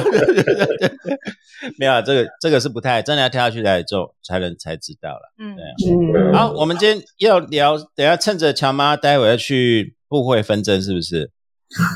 [1.78, 2.02] 没有。
[2.02, 5.34] 这个这个是不太真的要跳下去来做才能才知道了。
[5.40, 6.34] 嗯，对。
[6.34, 11.32] 好，我们今天要聊，等下趁着乔妈待会要去部会纷争，是不是？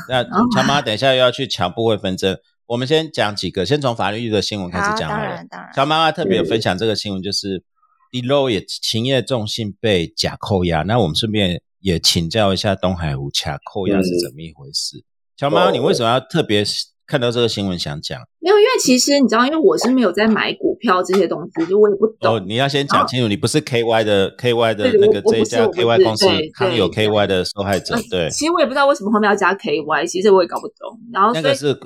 [0.08, 0.22] 那
[0.54, 2.36] 乔妈等一下又要去抢部会纷争。
[2.72, 5.44] 我们先讲几个，先从法律的新闻开始讲好了。
[5.76, 7.62] 小妈妈特别分享这个新闻，就是
[8.10, 10.82] Deloitte 勤业重信被假扣押。
[10.84, 15.04] 那我们顺便也请教一下东海湖假扣押是怎么一回事？
[15.36, 16.64] 小妈妈，你为什么要特别
[17.06, 18.18] 看到这个新闻想讲？
[18.38, 22.36] 没有，因为其实你知道，因为我是没有在买股票这些东西，就我也不懂。
[22.36, 27.94] 哦，你要先讲清楚，你不是 KY 的 KY 的那个这一家 KY 公司康有 KY 的受害者。
[28.10, 30.98] 对，其实我也不知道为什么后面要加 KY，其实我也搞不懂。
[31.12, 31.78] 然后那个是。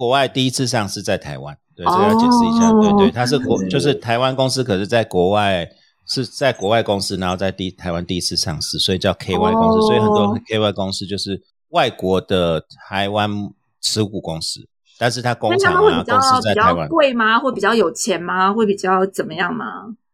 [0.00, 5.68] 国外第一次上市在台湾，对，这个要解释一下，对对，它是国，就是台湾公司，可是在国外
[6.06, 13.30] 是在国外公司，然后在第台湾第一次上市，所以叫 KY 公司，所以很多 KY 公司就是外国的台湾
[13.82, 14.66] 持股公司，
[14.98, 17.38] 但是它工厂啊公司在台湾贵吗？
[17.38, 18.50] 会比较有钱吗？
[18.54, 19.66] 会比较怎么样吗？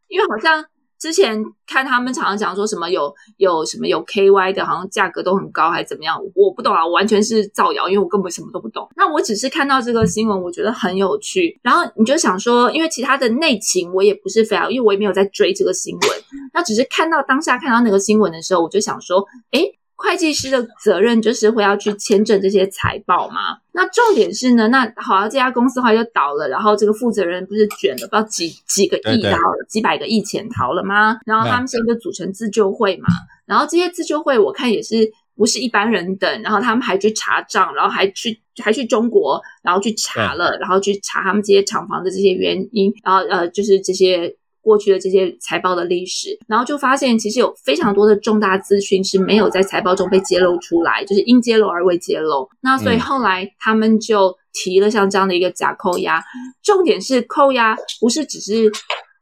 [0.09, 0.65] 因为好像。
[0.99, 6.19] 之前看他们常常讲说什么有有什么有 KY 的，好像价格都很高，还是怎么样？
[6.35, 8.89] 我不懂啊，完全是造谣，因为我根本什么都不懂。
[8.97, 11.59] 那我只是看到这个新闻，我觉得很有趣。
[11.63, 16.11] 然后你就想说，因为其他的内情我也不是非常，因为我也没有在追这个新闻。
[16.53, 19.61] 那只是看到当下看到那个新闻的时候，我就想说，哎。
[19.97, 23.59] 会计师的责任就是会要去签证这些财报嘛？
[23.73, 31.19] 那重点是呢，那好，这家公司后来就倒了，然后这个负责人不是卷了不知道几几个亿，然后几百个亿潜逃了吗？
[31.25, 33.09] 然后他们现在就组成自救会嘛，
[33.47, 44.37] 然后这些自救会我看也是不是一般人等，然后他们还去查账，然后还去还去中国，然后去查了，然后去查他们这些厂房的这些原因，然后呃，就是这些。
[44.67, 52.49] 过去的这些财报的历史，然后就发现其实有非常多的重大资讯是没有在财报中被揭露出来，就是因揭露而未揭露。
[52.61, 56.21] 那所以后来他们就提了像这样的一个假扣押，
[56.65, 58.69] 重点是扣押不是只是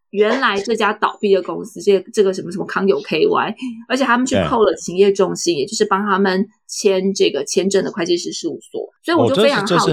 [0.08, 3.54] 原来这家倒闭的公司，这这个什么什么康友 KY，
[3.86, 8.80] 而且他们去扣了勤业重心，也就是帮他们签这个签证的会计师事务所。
[9.04, 9.86] 所以我就非常好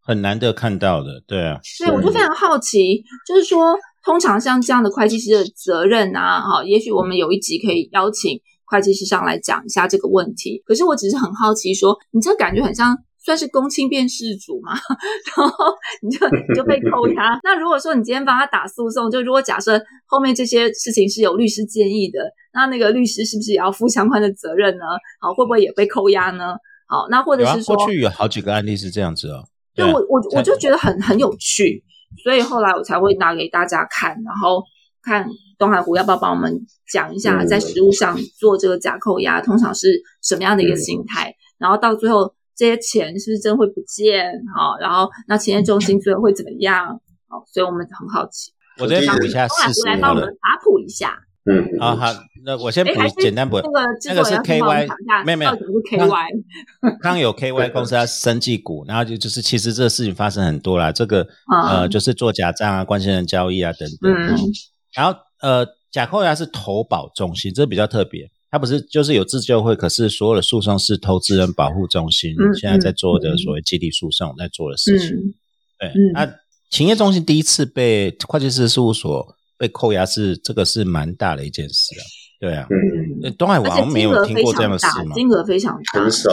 [0.00, 1.58] 很难得看到的，对啊。
[1.64, 3.76] 所以我就非常好奇，就是说。
[4.04, 10.62] 通常像这样的会计师的责任啊，哈，也许我们有一集可以邀请会计师上来讲一下这个问题。
[10.64, 14.72] 可是我只是很好奇，说你这感觉很像算是公亲变事主嘛，
[15.36, 17.38] 然后你就你就被扣押。
[17.44, 22.20] 那如果说你今天帮他打诉讼，就如果假设后面这些事情是有律师建议的，
[22.54, 24.84] 那那个律师是不是也要负相关的责任呢？
[25.20, 26.54] 好，会不会也被扣押呢？
[26.88, 29.44] 好，那或者是说过去有好几个案例是这样子哦。
[29.74, 31.84] 对，我我我就觉得很很有趣。
[32.22, 34.62] 所以后来我才会拿给大家看，然后
[35.02, 36.60] 看东海湖要不要帮我们
[36.92, 41.34] 讲一下，在食物上做这个假扣押，通常是什么样的一个心态？
[41.58, 44.32] 然后到最后这些钱是不是真会不见？
[44.54, 47.00] 好，然后那企业中心最后会怎么样？
[47.28, 48.52] 好，所以我们很好奇。
[48.78, 51.16] 我再补一下事实来帮我们查普一下。
[51.50, 52.12] 嗯，好好，
[52.44, 54.88] 那我先补简单补，那个那个是 KY，
[55.24, 56.26] 没有没有，KY，
[57.02, 61.26] 刚有 KY 公司它生技股，然后就就是其实这个事情发生很多啦，这个
[61.66, 64.12] 呃就是做假账啊、关系人交易啊等等，
[64.94, 75.16] 然后呃假扣押是投保中心，这比较特别，它不是就是有自救会，可是所有的诉讼是投资人保护中心现在在做的所谓集体诉讼在做的事情，
[75.78, 76.32] 对，那
[76.70, 79.36] 勤业中心第一次被会计师事务所。
[79.60, 82.02] 被扣押是这个是蛮大的一件事啊，
[82.40, 85.14] 对啊，嗯，东海王没有听过这样的事吗？
[85.14, 86.30] 金额非常大，很少，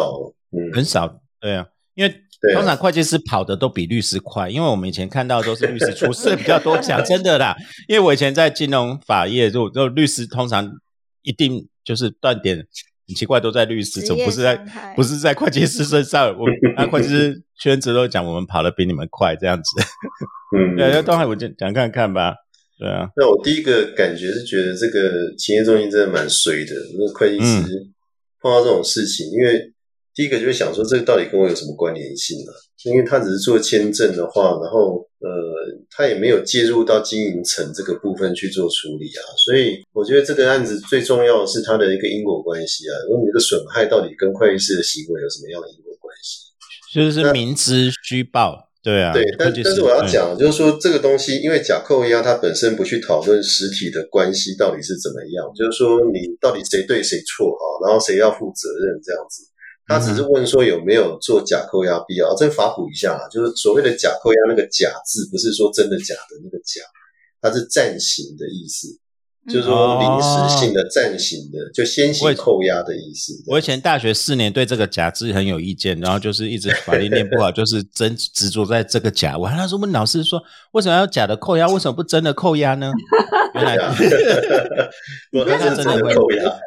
[0.51, 2.15] 嗯，很少，对啊，因为
[2.55, 7.53] 通常会计师跑的都比律师快，因为我们以前看到都是律师出事比较多，讲真的啦，
[7.89, 10.71] 因为我以前在金融法业，就就律师通常
[11.23, 14.55] 一定就是断点很奇怪，都在律师，怎么不是在
[14.95, 16.29] 不是在会计师身上？
[16.39, 16.45] 我
[16.77, 19.69] 那会计师圈子都讲我们跑的比你们快这样子，
[20.55, 22.33] 嗯，对，那东海我就讲看看吧。
[22.77, 26.75] 对啊，那我第一个感觉是觉得这个企业中心真的蛮衰的。
[26.97, 27.87] 那会计师
[28.39, 29.73] 碰到这种事情，因为
[30.13, 32.51] 第一个就是想说，这个到底跟我有什么关联性呢？
[32.85, 35.27] 因为他只是做签证的话，然后呃，
[35.89, 42.93] 他也没有介入到经营层这个部分去做处理啊，所以我觉得这个案子最重要的是它的一个因果关系啊。
[43.09, 46.45] 如果你这个损害到底跟会计师的行为有什么样的因果关系？
[46.93, 59.43] 就是明知虚报，对啊，对，但但是我要讲，就是说这个东西，因为假扣押它本身不去讨论实体的关系到底是怎么样，就是说你到底谁对谁错啊，然后谁要负责任这样子。
[59.89, 66.79] 他只是问说有没有做假扣押必要，这个法普一下啊，就是所谓的假扣押那个假字，不是说真的假的那个假，
[67.41, 68.87] 它是暂行的意思。
[69.47, 73.33] 就是说临时性的、暂行的，就先行扣押的意思。
[73.47, 79.37] 我以前大学四年对这个假字很有意见，然后就是一直法律念不好，就是真执着在这个假。
[79.37, 80.41] 我还那时候问老师说，
[80.73, 81.67] 为什么要假的扣押？
[81.71, 82.91] 为什么不真的扣押呢？
[83.55, 86.59] 原来， 他是真的扣押，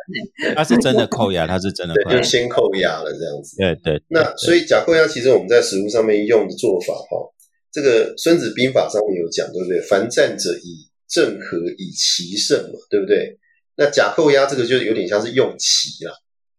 [0.55, 3.57] 他是真的扣押，他是真的，就先扣押了这样子。
[3.59, 4.03] 对对。
[4.09, 7.31] 那所以假扣押，其实我们在实物上面用的做法，哈，
[7.71, 9.81] 这个《孙子兵法》上面有讲，对不对？
[9.83, 13.37] 凡战者以正和以奇胜嘛，对不对？
[13.77, 16.13] 那假扣押这个就有点像是用奇啦，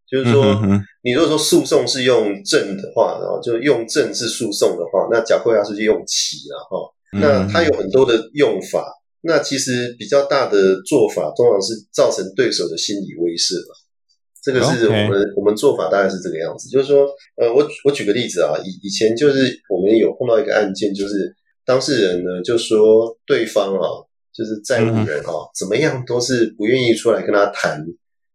[0.09, 0.59] 就是说，
[1.03, 6.91] 你如果说诉讼是用正的话，然后就用正是诉讼的话，那假扣押是用奇了哈。
[7.13, 8.83] 那它有很多的用法，
[9.21, 13.75] 那其实比较大的做法，通常是造成对手的心理威慑嘛。
[14.41, 24.09] 这个是我们我们做法大概是这个样子，就是说，呃，我我举个例子啊，以以前就是我们有碰到一个案件，就是当事人呢就说对方啊。
[24.41, 27.79] 就是债务人哦，怎么样都是不愿意出来跟他谈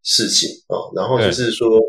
[0.05, 1.81] 事情啊，然后就是说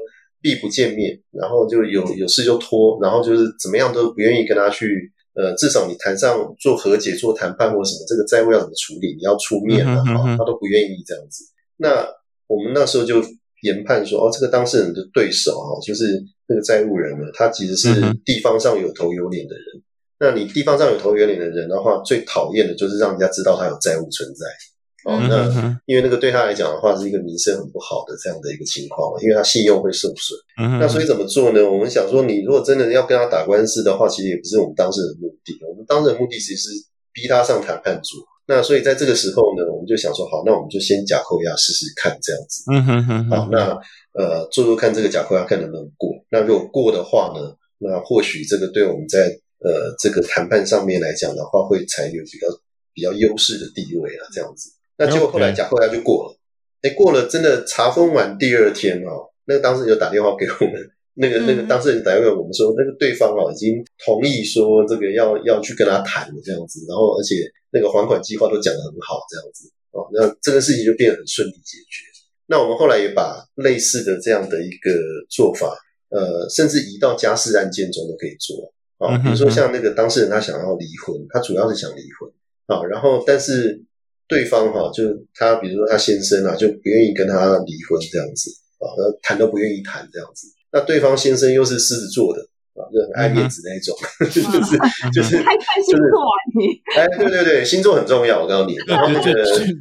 [0.42, 11.46] 避不见面，然后就有有事就拖，然后就是怎么样都不愿意跟他去，呃，至少你谈上做和解、做谈判或什么，这个债务要怎么处理，你要出面的啊，他都不愿意这样子。
[11.78, 12.04] 那
[12.48, 13.22] 我们那时候就
[13.62, 17.94] 研判说，哦，这个当事人的对手啊，就是那个债务人呢，他其实是
[18.26, 19.84] 地方上有头有脸的人。
[20.20, 25.20] 那你地方上有头有脸的人的话，最讨厌的就是让人家知道他有债务存在哦。
[25.30, 30.38] 那因为那个对他来讲的话，是一个名声很不好的这样的一个情况，因为他信用会受损。
[30.80, 31.64] 那所以怎么做呢？
[31.64, 35.54] 我们想说，你如果真的要跟他打官司的话，其实也不是我们当事人的目的。
[35.70, 36.70] 我们当事人目的其实是
[37.14, 38.20] 逼他上谈判桌。
[38.48, 42.64] 那所以在这个时候呢，我们就想说，好，那我们就先假扣押试试看这样子。
[42.72, 43.30] 嗯哼哼。
[43.30, 43.78] 好，那
[44.14, 46.10] 呃，做做看这个假扣押看能不能过。
[46.32, 49.30] 那如果过的话呢，那或许这个对我们在
[49.60, 52.48] 呃，这个谈判上面来讲的话，会采有比较
[52.94, 54.72] 比较优势的地位啊，这样子。
[54.98, 56.38] 那结果后来假后来就过了，
[56.82, 67.36] 哎，过了真的查封完第二天哦，那个当事人就打电话给我们，那个那个当事人打电话给我们说，那个对方哦已经同意说这个要要去跟他谈这样子，然后而且
[67.72, 72.04] 那个还款计划都讲得很好这样子哦，那这个事情就变得很顺利解决。
[72.50, 74.92] 那我们后来也把类似的这样的一个
[75.30, 75.76] 做法，
[76.10, 78.74] 呃，甚至移到家事案件中都可以做。
[78.98, 82.32] 啊，比如说像那个当事人，他想要离婚，他主要是想离婚
[82.66, 83.84] 啊，然后但是
[84.28, 88.86] 对方哈，就他比如说他先生啊，就不愿意跟他离婚这样子啊，
[89.22, 92.48] 谈都不愿意谈这样子，那对方先生又是狮子座的。
[92.94, 93.96] 就很爱面子那一种，
[94.32, 94.78] 就是
[95.12, 96.82] 就是还看星座啊你？
[96.96, 98.76] 哎，对对对，星座很重要，我告诉你。
[98.76, 99.76] 对对对，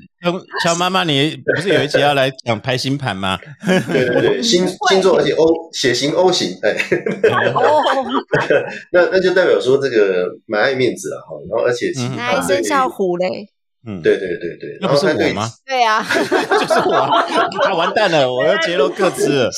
[0.62, 3.38] 乔妈妈，你不是有一集要来讲拍星盘吗？
[3.66, 6.76] 对 对对，星星座而且 O 血型 O 型，哎，
[8.92, 13.48] 那那就代表说这个蛮爱面子了哈，然后而且其实还生肖虎嘞。
[13.86, 15.48] 嗯，对对对对，那不是我吗？
[15.64, 16.02] 对呀，
[16.60, 17.08] 就是我，
[17.62, 19.50] 他完蛋了，我要揭露各自了。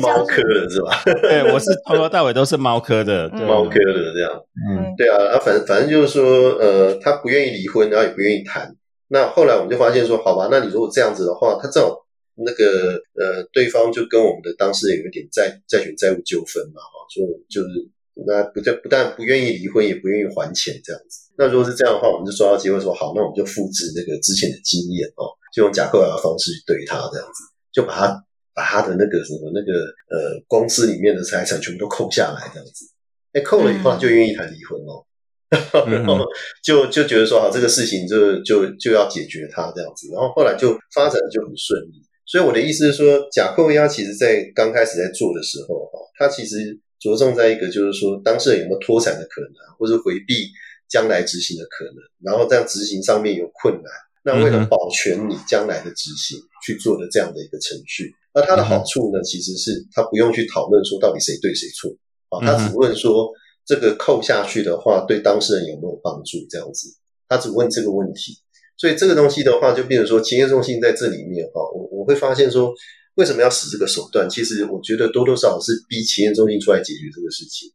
[0.00, 1.02] 猫科的是吧？
[1.22, 4.30] 对，我是从头到尾都是猫科的，猫科的这样。
[4.70, 8.74] 嗯，对啊，啊，反正反正就是说，呃，他不愿意离婚，然后也不愿意谈。
[9.08, 12.06] 那后来我们就发现说，好吧，那你如果这样子的话，他正好
[12.36, 17.88] 那个呃，对方就跟我们的当事人有一点债债权债务纠纷嘛，哈，就就是。
[18.26, 21.27] 那不但不但不愿意离婚，也不愿意还钱这样子。
[21.38, 29.72] 那如果是这样的话，我们就抓到机会说好，那我们就复制那个之前的经验哦，就用假扣押的方式去对他这样子，就把他把他的那个什么那个
[30.10, 32.84] 呃公司里面的财产全部都扣下来这样子。
[33.32, 35.06] 哎，扣了以后就愿意谈离婚哦，
[35.86, 36.26] 然后
[36.64, 42.02] 就就觉得说好这个事情就就就要解决他这样子，然后后来就发展的就很顺利。
[42.26, 46.80] 所以我的意思是说，假扣押其实在刚开始在做的时候哈，它其实。
[47.00, 50.50] 着重在一个，就是说当事人有没有脱产的可能，或者回避
[50.88, 61.90] 将来执行的可能，然后在执行上面有困难，那为了保全你将来的执行去做的这样的一个程序，那它的好处呢，其实是它不用去讨论说到底谁对谁错
[62.30, 63.30] 啊，他只问说
[63.64, 66.88] 这个扣下去的话对当事人有没有帮助这样子，
[67.28, 68.38] 他只问这个问题，
[68.76, 72.72] 所以这个东西的话就变成说，企业中心在这里面哈，我我会发现说。
[73.14, 74.30] 为什么要使这个手段？
[74.30, 77.68] 其实我觉得多多少少是逼企业中心出来解决这个事情。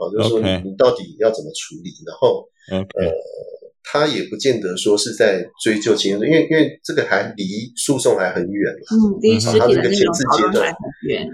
[0.00, 1.92] 哦，就是说你你到底要怎么处理？
[2.06, 3.12] 然后呃，
[3.84, 7.44] 他也不见得说是在追究金额，因为因为这个还离
[7.76, 8.96] 诉讼还很远嘛。
[8.96, 11.28] 嗯，离实体的那种讨论还很远。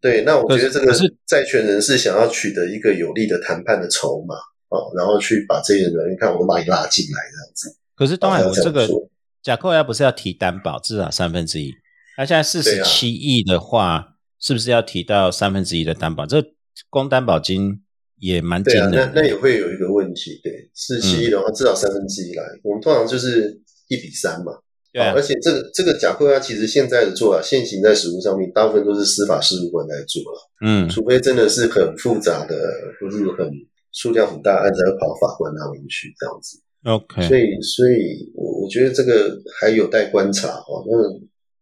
[0.00, 4.34] 对，那我觉得这个是债权人是想要取得一个有利的谈判的筹码
[4.68, 7.76] 哦，然后去把这些人，你看我都把你拉进来这样子。
[7.94, 9.08] 可是当然，我这个这样做
[9.42, 11.72] 假扣押不是要提担保至少三分之一？
[12.18, 16.26] 那现在四十七亿的话，是不是要提到三分之一的担保？
[16.26, 16.42] 这
[16.90, 17.81] 光担保金
[18.22, 18.88] 也蛮惊对啊。
[18.94, 24.52] 那那也会有一个问题，对，四七亿的话，至少三分之一来，我们通常就是一比三嘛。
[24.92, 32.54] 对啊哦而且这个这个假扣押其实现在的做法，现行在实务上面，大部分都是司法事务官来做了，嗯，除非真的是很复杂的，
[33.00, 33.50] 或是很
[33.92, 36.60] 数量很大案子，要跑法官那边去这样子。
[36.84, 40.84] OK，所以，所以我我觉得这个还有待观察哦。
[40.86, 40.92] 那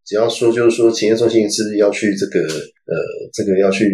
[0.03, 2.95] 只要说就是说，企业中心是不是要去这个呃，
[3.31, 3.85] 这个要去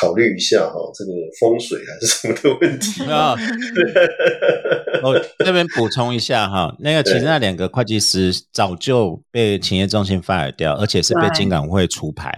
[0.00, 3.02] 考虑一下哈、这个风水还 是什么的问题。
[3.10, 3.34] 啊，
[5.02, 12.30] 我 这边补充一下哈，那个其实那两个会计师早就被企业中心 fire 掉，而且是被金管会除牌，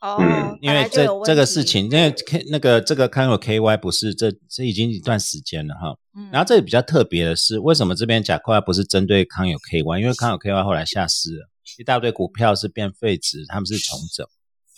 [0.00, 5.96] 哦嗯，因为这这个事情，因为 K 那个这个康有 KY 不是这这已经一段时间了哈。
[6.16, 10.00] 嗯然后这里比较特别的是，为什么这边假扣押不是针对康有 KY？
[10.00, 11.48] 因为康有 KY 后来下市了，
[11.78, 14.26] 一大堆股票是变废纸，他们是重整。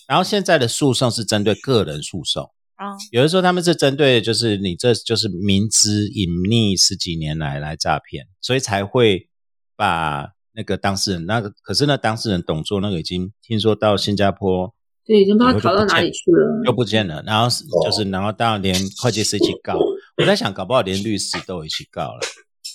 [0.07, 9.29] 然后现在的诉讼是针对个人诉讼，啊有的时候他们是针对就是你这就是明知隐匿十几年来来诈骗，所以才会
[9.77, 14.73] 把那个当事人那个，可是呢当事人董卓那个已经听说到新加坡
[15.05, 16.63] 对，已经不知道逃到哪里去了。
[16.65, 19.79] 又不见了，然后是就是然后当然连会计师一起告，
[20.17, 22.21] 我在想搞不好连律师都一起告了。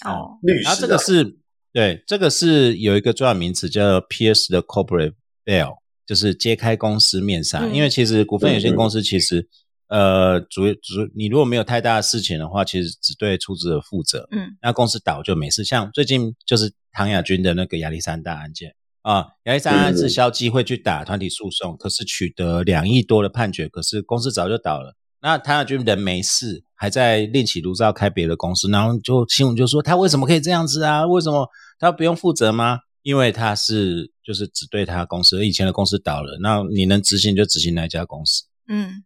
[0.06, 1.38] 哦律师、啊，然后这个是
[1.74, 5.14] 对，这个是有一个重要名词叫 pierce the corporate
[5.44, 5.78] veil，
[6.12, 7.59] 就是揭开公司面纱。
[7.59, 9.47] 嗯因为其实股份有限公司其实、
[9.88, 14.28] 呃主主你如果没有太大的事情的话，其实只对出资者负责。
[14.32, 15.64] 嗯那公司倒就没事。
[15.64, 24.97] 像最近就是唐亚军的那个亚历山大案件啊，亚历山大案是消基会去打团体诉讼，可是取得两亿多的判决，可是公司早就倒了。
[25.22, 31.07] 那唐亚军人没事，还在另起炉灶开别的公司，然后就新闻就说他为什么可以这样子啊？
[31.07, 31.47] 为什么
[31.80, 32.80] 他不用负责吗？
[33.04, 38.43] 因为他是就是只对他公司，以前的公司倒了，那你能执行就执行那一家公司。
[38.68, 39.04] 嗯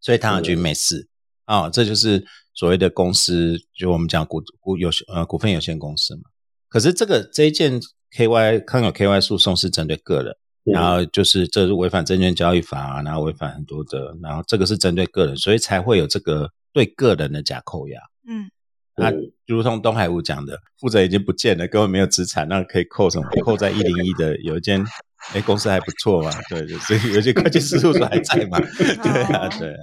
[0.00, 1.08] 所以唐小军没事
[1.44, 6.22] 啊、这就是所谓的公司，就我们讲股股有呃股份有限公司嘛。
[6.68, 7.80] 可是这个这一件
[8.14, 17.98] KY 康有 KY 诉讼是针对个人，嗯然后就是这是违反证券交易法啊，然后违反很多的，然后这个是针对个人，所以才会有这个对个人的假扣押。
[18.28, 18.50] 嗯
[18.98, 23.24] 那嗯如同东海武讲的，负责已经不见了，根本没有资产，那可以扣什么？
[23.44, 24.84] 扣在一零一的有一间，
[25.32, 29.78] 哎，公司还不错嘛，对对，所以 有些会计师事务所还在嘛，对啊，对啊。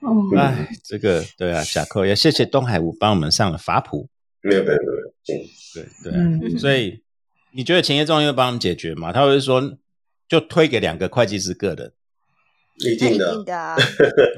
[0.00, 4.08] 哦，哎，这个对啊，假扣也，谢谢东海武帮我们上了法谱，
[4.42, 7.02] 没有没有没有，嗯对对啊，嗯，所以
[7.52, 9.12] 你觉得勤业中心会帮我们解决吗？
[9.12, 9.78] 他会说
[10.28, 11.92] 就推给两个会计师个人，
[12.78, 13.34] 一定的。
[13.36, 13.76] 定， 的啊，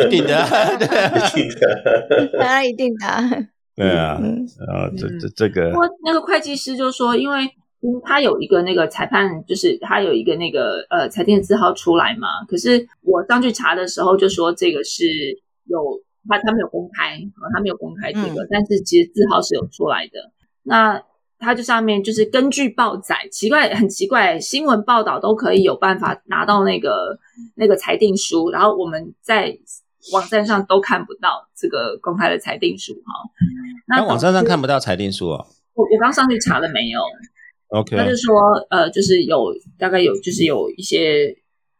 [0.00, 0.44] 一定的
[1.26, 2.30] 一定的。
[2.38, 3.30] 当然一定的啊，
[3.74, 12.44] 对啊，嗯然后这这这个不过那个会计师就说，因为嗯他有一个那个裁判，就是他有一个那个呃裁定字号出来嘛。
[12.46, 15.04] 可是我上去查的时候就说这个是
[15.64, 15.78] 有
[16.28, 20.30] 他他没有公开，啊他没有公开这个，但是其实字号是有出来的。
[20.62, 21.02] 那
[21.38, 27.18] 他就上面就是根据报载，奇怪很奇怪，新闻报道都可以有办法拿到那个
[27.56, 29.58] 那个裁定书，然后我们在
[30.12, 33.12] 网站上都看不到这个公开的裁定书哈。
[33.86, 37.00] 那那网站上看不到裁定书哦我我刚上去查了没有
[37.68, 38.34] ？，OK，他就说，
[38.68, 41.34] 呃，就是有大概有就是有一些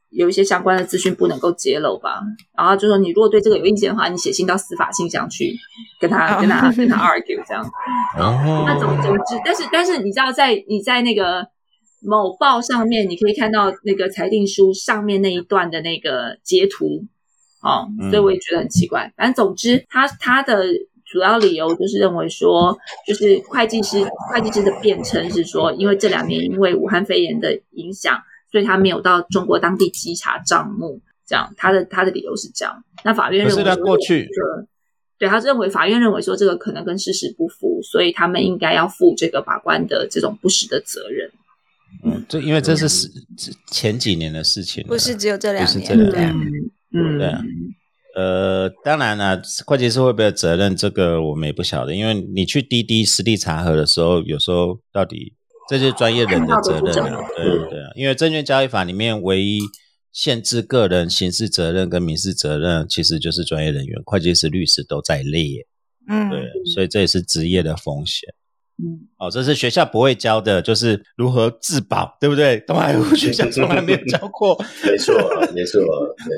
[0.09, 2.21] 有一些相关的资讯不能够揭露吧。
[2.57, 5.55] 然后就说，你如果对这个有意见的话，你写信到司法信箱去
[6.01, 7.63] 跟他跟他跟他 argue 这样。
[8.19, 11.47] 哦， 那总总之，但是但是你知道在，你在那个
[12.03, 17.05] 某报上面，你可以看到那个裁定书上面那一段的那个截图，
[17.63, 19.11] 哦，嗯所以我也觉得很奇怪。
[19.17, 20.67] 反正总之，他他的
[21.07, 28.19] 主要理由就是认为说，就是会计师会计师的辩称是说，因为这两年因为武汉肺炎的影响，
[28.51, 32.83] 所以他没有到中国当地稽查账目，这样他的他的理由是这样。
[33.05, 34.29] 那法院认为说他过去
[35.19, 41.31] 对他认为法院认为说这个可能跟事实不符，所以他们应该要负这个法官的这种不实的责任。
[42.03, 46.51] 嗯，这因为这是是是前几年的事情了，不是只有这两年不是年，这两年
[46.95, 47.43] 嗯对啊
[48.15, 55.33] 呃，当然了，会计师会不会有责任，这个我们也不晓得，因为你去滴滴实地查核的时候，有时候到底
[55.67, 57.19] 这就是专业人的责任啊。
[57.37, 59.61] 对对啊，因为证券交易法里面唯一
[60.13, 65.67] 限制个人刑事责任跟民事责任，其实就是专业人员，会计师、律师都在列。
[66.07, 68.29] 嗯，对，所以这也是职业的风险。
[68.77, 72.61] 嗯，哦，这是学校不会教的，就是如何自保，对不对？
[72.67, 74.63] 东海湖学校从来没有教过。
[74.85, 75.97] 没错啊，没错啊，
[76.29, 76.37] 对，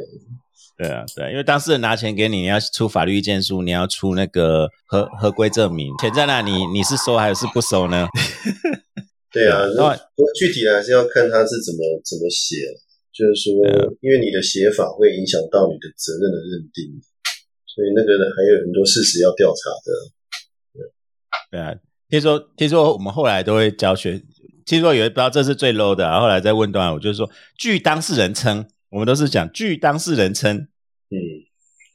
[0.77, 8.09] 对啊，对，因为当事人拿钱给你，你要出法律意见书，你要出那个合合规证明，钱在哪里，你是收还是不收呢？
[9.31, 12.57] 对啊，对啊不过具体还是要看他是怎么怎么写，
[13.13, 13.51] 就是说，
[14.01, 16.91] 因为你的写法会影响到你的责任的认定，
[17.67, 19.89] 所以那个还有很多事实要调查的。
[21.51, 21.75] 对啊，
[22.09, 24.21] 听说听说我们后来都会教学，
[24.67, 31.19] 听说有人不知道这是最 low 的啊，后来再问段，我就是说，据当事人称，我们都是讲据当事人称，嗯，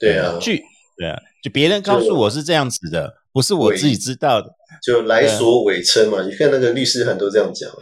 [0.02, 0.62] 对啊，据
[0.97, 4.50] 对啊，就别人告诉我是这样子的，不是我自己知道的。
[4.84, 6.24] 就来所伪称嘛。
[6.24, 7.80] 你看那个律师函都这样讲啊，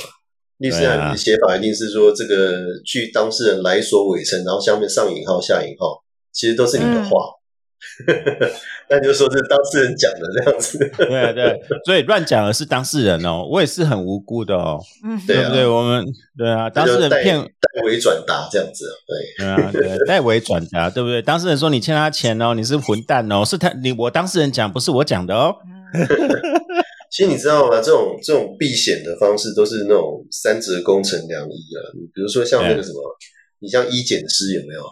[0.59, 7.36] 律师函的写法一定是说这个据当事人来所伪称，然后下面上引号下引号，其实都是你的话。
[8.89, 15.67] 那就说是当事人讲的这样子， 对啊，对，所以乱讲的是当事人哦，我也是很无辜的哦，嗯，对不对？
[15.67, 16.05] 我们
[16.37, 18.85] 对啊，当事人骗，代为转达这样子，
[19.37, 21.21] 对，对啊，对，代为转达，对不对？
[21.21, 25.55] 当事人说你欠他钱哦，你是混蛋哦，是他你我当事人讲，不是我讲的哦。
[27.09, 27.79] 其实你知道吗？
[27.81, 31.79] 这种这种避险的方式都是那种三折工程良医啊。
[31.95, 33.01] 你比如说像那个什么，
[33.59, 34.83] 你像医检师有没有？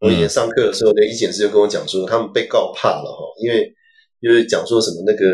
[0.00, 3.72] 我以前上课的时候，那医检师就跟我讲说，他们被告怕了哈，因为
[4.20, 5.24] 因为讲说什么那个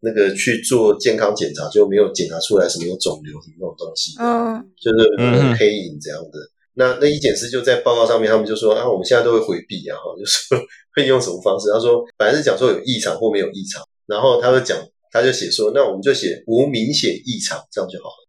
[0.00, 6.38] 那个去做健康检查就没有检查出来什么有肿瘤什么那种东西，嗯，就是黑影这样的。
[6.74, 10.58] 那那医检师就在报告上面，他们就说啊，我们现在都会回避啊，哈，就说
[10.96, 11.70] 会用什么方式？
[11.70, 14.78] 他说本来是讲说有异常或没有异常，然后他就讲，
[15.10, 18.21] 他就写说，那我们就写无明显异常，这样就好了。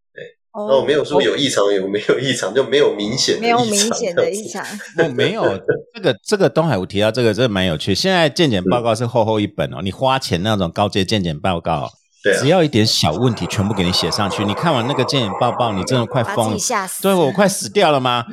[0.53, 4.63] 哦那我没有说有异常，有没有异常，就没有明显的没有异常明显的异常，
[4.99, 5.43] 我 没有
[5.93, 7.95] 这个这个东海我提到这个，真的蛮有趣。
[7.95, 11.89] 现在健检报告是厚厚一本哦，你花钱那种高阶健检报告，
[12.23, 14.45] 对啊只，要一点小问题，全部给你写上去。
[14.45, 16.57] 你看完那个健检报告，你真的快疯了。
[16.59, 17.01] 吓死。
[17.01, 18.23] 对我快死掉了吗？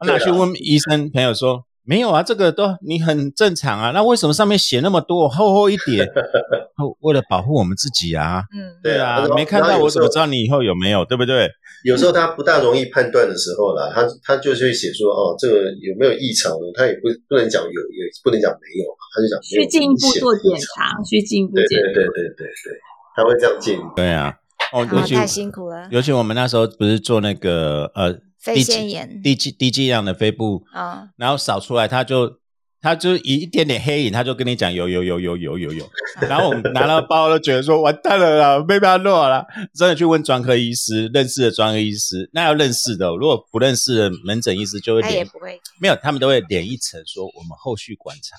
[0.00, 3.90] 我拿去问医生朋友说，没有啊，这个都你很正常啊。
[3.90, 6.06] 那为什么上面写那么多，厚厚一点？
[6.78, 8.44] 哦为了保护我们自己啊。
[8.54, 11.04] 嗯，对啊没看到我怎么知道你以后有没有？
[11.04, 11.50] 对不对？
[11.84, 16.70] 有时候他不大容易判断的时候啦，他他就会写说哦，这个有没有异常呢？
[16.76, 20.44] 他也不不能讲有，也不能讲没有，他就讲没有需进一步做检。
[20.60, 21.84] 查，去进一步对检查。
[21.86, 22.78] 对对对对对，
[23.16, 23.82] 他会这样建议。
[23.96, 24.32] 对啊。
[24.72, 32.38] 哦，尤啊，其太辛苦了，尤其我们那时候不是做那个呃肺低腺炎低剂低剂量的肺部，啊，然后扫出来，他就
[32.80, 35.86] 他就一点点黑影，他就跟你讲有有有有有有有，
[36.22, 48.34] 然后我们拿到包都觉得说完蛋了啦，被他落了，真的去问专科医师，认识的专科医师，那要认识的哦，如果不认识的门诊医师就会脸他也不会，没有，他们都会脸一沉说我们后续观察，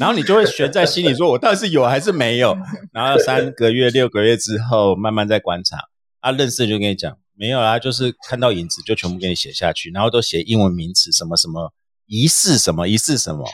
[0.00, 2.56] 然后你就会悬在心里说我到底是有还是没有，
[2.92, 5.78] 然后三个月六个月之后慢慢再观察，
[6.18, 11.72] 啊认识就跟你讲没有啦，就是看到影子就全部给你写下去，然后都写英文名词什么什么
[12.06, 13.44] 疑似什么疑似什么，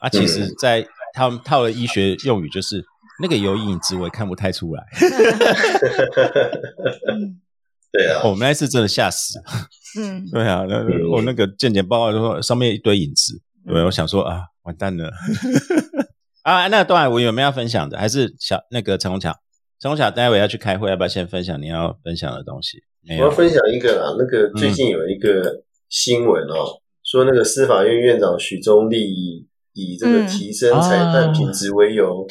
[0.00, 2.84] 啊其实在他们套的医学用语就是
[3.20, 4.84] 那个有影子我也看不太出来，
[7.10, 7.40] 嗯
[7.90, 9.44] 对啊，我们那次真的吓死了。
[9.98, 15.10] 嗯，对啊，那嗯我那个健检报告说上面一堆影子，对，我想说啊，完蛋了
[16.44, 16.68] 啊！
[16.68, 17.98] 那段海文有没有要分享的？
[17.98, 19.34] 还是小那个陈宏强？
[19.80, 22.82] 陈宏强待会要去开会，要不要先分享你要分享的东西？
[23.18, 30.26] 我要分享一个啦，那个最近有一个新闻哦，说那个司法院院长许宗力以这个嗯。
[30.26, 32.26] 提升裁判品质为由，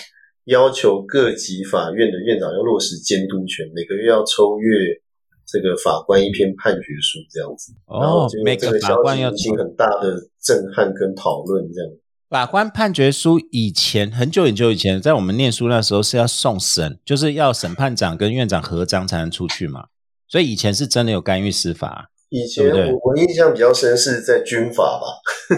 [0.46, 5.02] 要求各级法院的院长要落实监督权，每个月要抽阅
[5.46, 7.74] 这个法官一篇判决书这样子。
[7.88, 11.92] 然后每个这个法官要息引起很大的震撼跟讨论，这样。
[12.30, 19.86] 法官判决书以前很久很久以前，在我们念书那时候是要送审，就是要审判长跟院长合章才能出去嘛，
[20.28, 22.10] 所以以前是真的有干预司法。
[22.30, 25.08] 以前我我印象比较深是在军法吧，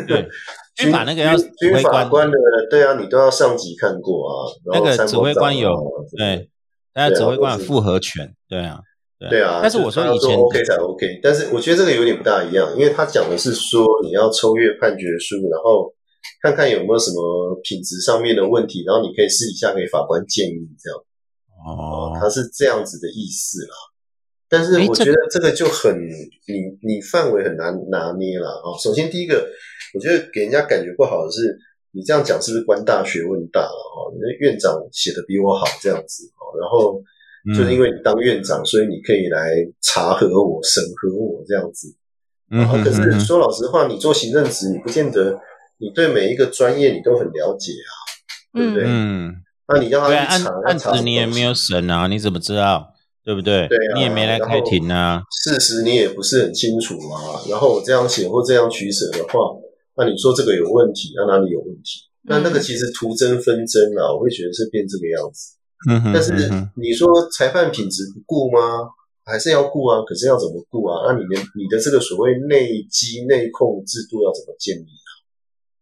[0.07, 0.28] 对，
[0.78, 2.38] 军法那个要军军法官官的，
[2.70, 4.34] 对啊，你都要上级看过啊。
[4.74, 5.74] 那个指挥官有
[6.15, 6.47] 对，
[6.93, 8.80] 大家对啊指挥官有复合权，对啊，
[9.32, 15.91] 对啊，但是我说以前 OK 才 OK，但是我觉得这个有点不大一样，因为他讲的是说你要抽阅判决书，然后
[16.43, 20.99] 看看有没有什么品质上面的问题，然后你可以私底下给法官建议这样。
[21.65, 23.74] 哦，他是这样子的意思啦。
[24.49, 25.95] 但是我觉得这个就很
[26.47, 28.73] 你你范围很难拿捏了啊。
[28.83, 29.47] 首先第一个，
[29.93, 31.55] 我觉得给人家感觉不好的是，
[31.91, 34.11] 你这样讲是不是官大学问大了哈？
[34.13, 36.99] 你的院长写的比我好这样子哦，然后
[37.55, 41.95] 就是因为你当院长，所以你可以来查核我、审核我这样子。
[42.51, 45.39] 嗯啊，可是说老实话，你做行政职，你不见得
[45.77, 47.93] 你对每一个专业你都很了解啊，
[48.53, 48.83] 对不对？
[48.87, 49.35] 嗯，
[49.67, 52.95] 那你要对啊，案他去查，案子你也没有审啊，你怎么知道？
[53.24, 53.67] 对不对？
[53.67, 55.22] 对啊你也没来开庭啊。
[55.43, 57.41] 事实你也不是很清楚嘛。
[57.49, 59.39] 然后我这样写或这样取舍的话，
[59.97, 62.09] 那你说这个有问题，那哪里有问题？
[62.24, 65.55] 那那个其实徒增纷争啊，我会觉得是变这个样子。
[65.89, 66.34] 嗯哼但是
[66.76, 68.59] 你说裁判品质不顾吗？
[69.26, 70.01] 还是要顾啊？
[70.07, 71.07] 可是要怎么顾啊？
[71.07, 75.09] 那你的你的这个所谓内基内控制度要怎么建立啊？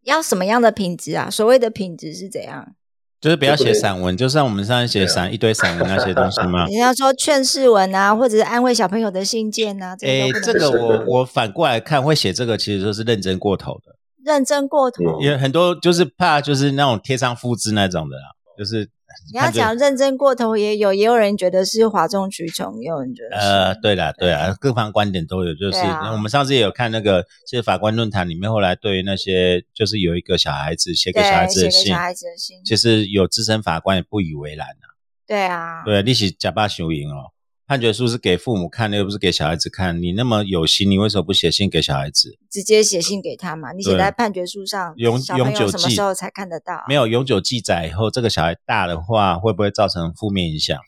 [0.04, 1.30] 要什么样的品质啊？
[1.30, 2.76] 所谓的品质是怎样？
[3.20, 6.66] 就是不要写散文，就像我们上次写散一堆散文那些东西嘛？
[6.70, 15.04] 你要说劝世文啊，或者是安慰小朋友的信件啊，这诶个，都不这个我我反过来看，会写这个其实都是认真过头的，认真过头。
[15.04, 18.24] 嗯因为很多就是怕就是那种贴上复制那种的啦，
[18.58, 18.90] 就是
[19.32, 25.54] 你要讲认真过头，也有也有人觉得是哗众取宠，也有人觉得是呃，对啦，对啦，各方观点都有。
[25.54, 34.86] 就是、啊我们上次也有看那个，其实法官论坛里面，后来对于那些就是有一个小孩子写给小孩子的信写给小，孩子的信，其实有资深法官也不以为然啊。
[35.28, 37.32] 对啊，对，利息假巴雄赢哦，
[37.68, 40.02] 判决书是给父母看的，又不是给小孩子看。
[40.02, 42.38] 你那么有心，你为什么不写信给小孩子？
[42.50, 46.86] 直接写信给他嘛，你写在判决书上，永小朋永久友什么时候才看得到？
[46.88, 50.80] 没有永久记载以后，这个小孩大的话，会不会造成负面影响？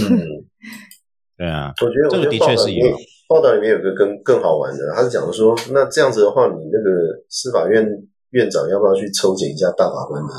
[0.00, 0.48] 嗯，
[1.36, 2.96] 对啊，我觉得这个的我觉得报道里面确是有
[3.28, 7.84] 报道里面有个更更好玩的，他是讲说，那这样子的话，你那个司法院
[8.30, 10.32] 院长要不要去抽检一下大法官的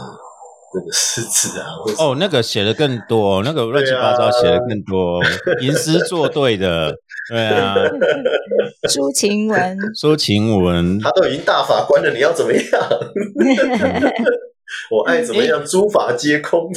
[0.73, 1.67] 那个师资啊？
[1.83, 5.21] 或者哦，那个写的更多，那个乱七八糟写的更多，
[5.61, 6.95] 吟诗作对的，
[7.29, 7.75] 对啊，
[8.89, 12.61] 抒情文，说情文，他都已经大法官了，你要怎么样？
[14.89, 16.71] 我爱怎么样，诸法皆空。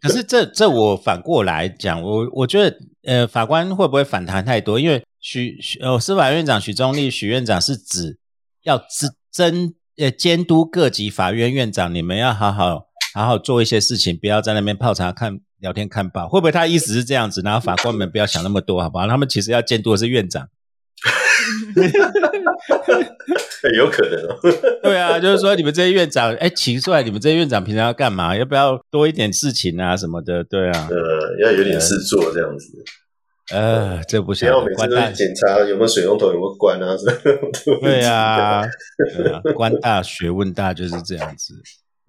[0.00, 4.78] 可是这这我反过来讲，我我觉得呃，法官会不会反弹太多？
[4.78, 8.16] 因为许许呃，司法院长许宗力许院长是指
[8.62, 16.28] 要执真呃监督各级法院院长，你们要好好好好做一些事情，不要在那边泡茶看聊天看报。
[16.28, 17.40] 会不会他意思是这样子？
[17.44, 19.06] 然后法官们不要想那么多，好不好？
[19.06, 20.48] 他们其实要监督的是院长。
[23.76, 24.36] 有可能哦。
[24.82, 28.36] 对啊，就是说你们这些院长，哎，奇怪，你们这些院长平常要干嘛？
[28.36, 30.44] 要不要多一点事情啊什么的？
[30.44, 30.96] 对啊，呃，
[31.42, 32.66] 要有点事做这样子，
[33.52, 36.96] 呃，这不不想要每次都检查有没有水龙头有没有关啊。
[37.82, 38.62] 对啊，
[39.16, 41.54] 对啊，官大学问大就是这样子。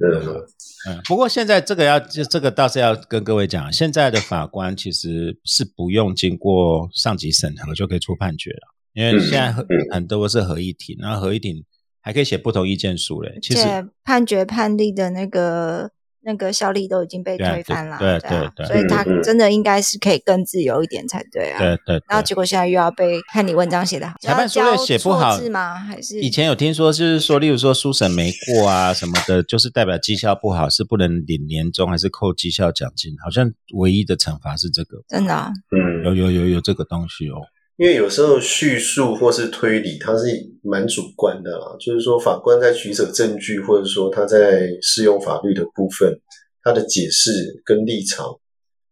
[0.04, 0.46] 嗯，
[0.88, 11.64] 嗯，不过现在这个要就这个倒是要跟各位讲，现在的法官其实是不用经过上级审核就可以出判决了，因为现在很嗯很多是合议庭，然后合议庭
[12.02, 13.38] 还可以写不同意见书嘞。
[13.42, 13.64] 其实
[14.04, 15.92] 判决判例的那个
[16.24, 21.58] 那个效力都已经被推翻了，对对啊对对所以他真的应该是可以更自由一点才对啊。
[21.58, 25.76] 对对对，然后结果现在又要被看你文章写的好，裁判书类写不好是吗？
[25.76, 33.16] 还是以前有听说，就是说，例如说书审没过啊什么的，就是代表绩效不好，是不能领年终还是扣绩效奖金？
[33.24, 37.42] 好像唯一的惩罚是这个，真的啊、嗯，有有有有这个东西哦。
[37.82, 40.28] 因为有时候叙述或是推理，它是
[40.62, 41.76] 蛮主观的啦。
[41.80, 46.14] 就是说，法官在取舍证据，或者说他在适用法律的部分，
[46.62, 47.32] 他的解释
[47.66, 48.28] 跟立场，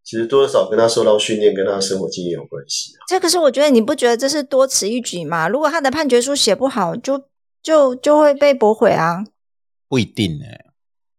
[0.04, 3.06] 其实多少跟他受到训练、跟他的生活经验有关系啊。
[3.08, 5.48] 这个是我觉得你不觉得这是多此一举吗？
[5.48, 7.26] 如果他的判决书写不好，就
[7.62, 9.24] 就就会被驳回啊。
[9.88, 10.66] 不一定哎、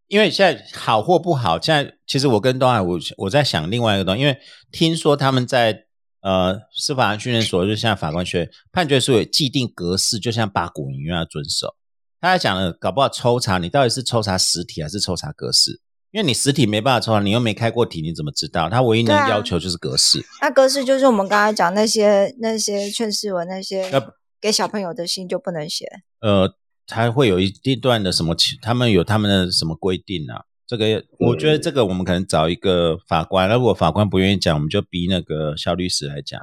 [0.08, 4.36] 因为现在好或不好，现在其实我跟东海，我我在想另外一个东西，因为
[4.72, 5.84] 听说他们在
[6.22, 11.74] 呃司法训练所，就像法官学判决书有既定格式，就像八股一样要遵守。
[12.20, 15.80] 他还讲了，搞不好抽查你到底是抽查实体还是抽查格式？
[16.10, 18.68] 因为你实体没办法抽查，你又没开过题，你怎么知道？
[18.68, 20.22] 他唯一能要求就是格式。
[20.42, 24.02] 那格式就是我们刚才讲那些那些劝世文那些那
[24.40, 25.86] 给小朋友的信就不能写。
[26.20, 26.52] 呃，
[26.86, 30.44] 他会有一定段的什么其，他们有他们的什么规定啊？
[30.70, 36.40] 这个我觉得这个我们可能找一个法官，如果法官不愿意讲，我们就逼那个肖律师来讲。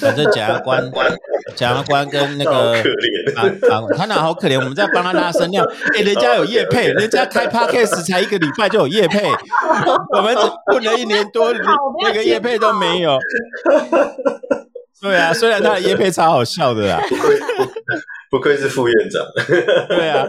[0.00, 0.92] 反正检察官、
[1.56, 4.54] 检察官跟那好个可怜法法官，他那好可怜？
[4.60, 5.66] 我们在帮他拉声量。
[5.92, 9.24] 哎、人家有业配，人家开 podcast 才一个礼拜就有业配，
[10.16, 11.52] 我们混了一年多，
[12.00, 13.18] 那个业配都没有。
[15.02, 17.02] 对啊，虽然他的业配超好笑的啦。
[18.34, 19.24] 不愧是副院长，
[19.88, 20.26] 对啊，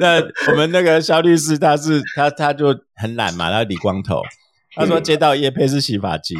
[0.00, 4.20] 那我们那个肖律师他是他他就很懒嘛，他理光头，
[4.74, 6.36] 他说接到叶佩是洗发精，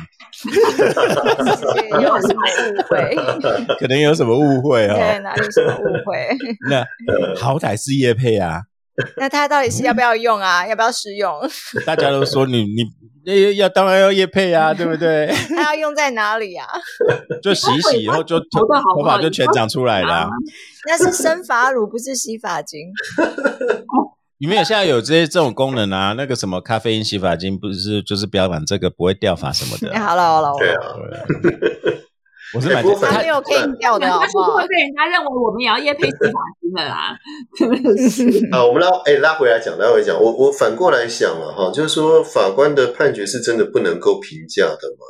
[2.03, 3.17] 有什么误会？
[3.79, 5.21] 可能有什么误会对，哦。
[5.23, 6.27] 哪里有什么误会？
[6.69, 6.85] 那
[7.37, 8.63] 好歹是叶佩啊，
[9.19, 10.67] 那它到底是要不要用啊？
[10.69, 11.33] 要不要使用？
[11.87, 12.85] 大家都说你你
[13.25, 15.27] 要要当然要叶配啊，对不对？
[15.57, 16.67] 它要用在哪里啊？
[17.43, 18.61] 就洗一洗以后就头
[18.97, 20.29] 头发就全长出来了。
[20.87, 22.91] 那是生发乳，不是洗发精。
[24.39, 26.13] 你们有现在有这些这种功能啊？
[26.19, 29.99] 那个什么咖啡因洗发精，不是就是标榜这个不会掉发什么的？
[29.99, 30.83] 好了好了，对啊。
[32.53, 37.17] 我是买他没有可以掉的，他是不会被人家认为我们也要验配洗发精的啦。
[38.53, 45.07] 啊， 我们拉哎拉回来讲，拉回来讲，我我反过来想了哈，就是说法官的判决是真的不能够评价的吗？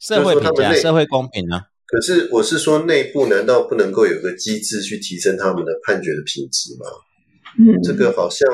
[0.00, 1.60] 社会评价，社会公平呢？
[1.86, 6.86] 可是我是说，内部难道不能够有个机制去提升他们的判决的品质吗？
[7.58, 8.48] 嗯，这个好像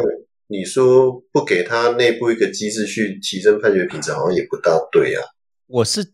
[0.48, 5.22] 你说不给他内部一个机制去提升判决品质，好像也不大对啊。
[5.68, 6.04] 我是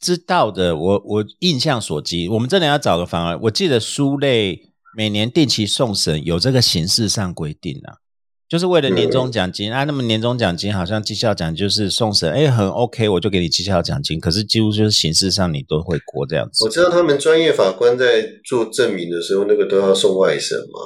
[0.00, 3.38] 知道的，我我印象所及，我们真的要找个方案。
[3.42, 8.02] 我记得书类每年定期送审有这个形式上规定啊，
[8.48, 9.84] 就是为了年终奖金啊。
[9.84, 14.18] 那么年终奖金好像绩效奖就是送审，哎，很 OK，我就给你绩效奖金。
[14.18, 16.64] 可是几乎就是形式上你都会过这样子。
[16.64, 20.80] 我知道他们专业法官在做证明的时候，那个都要送外审嘛。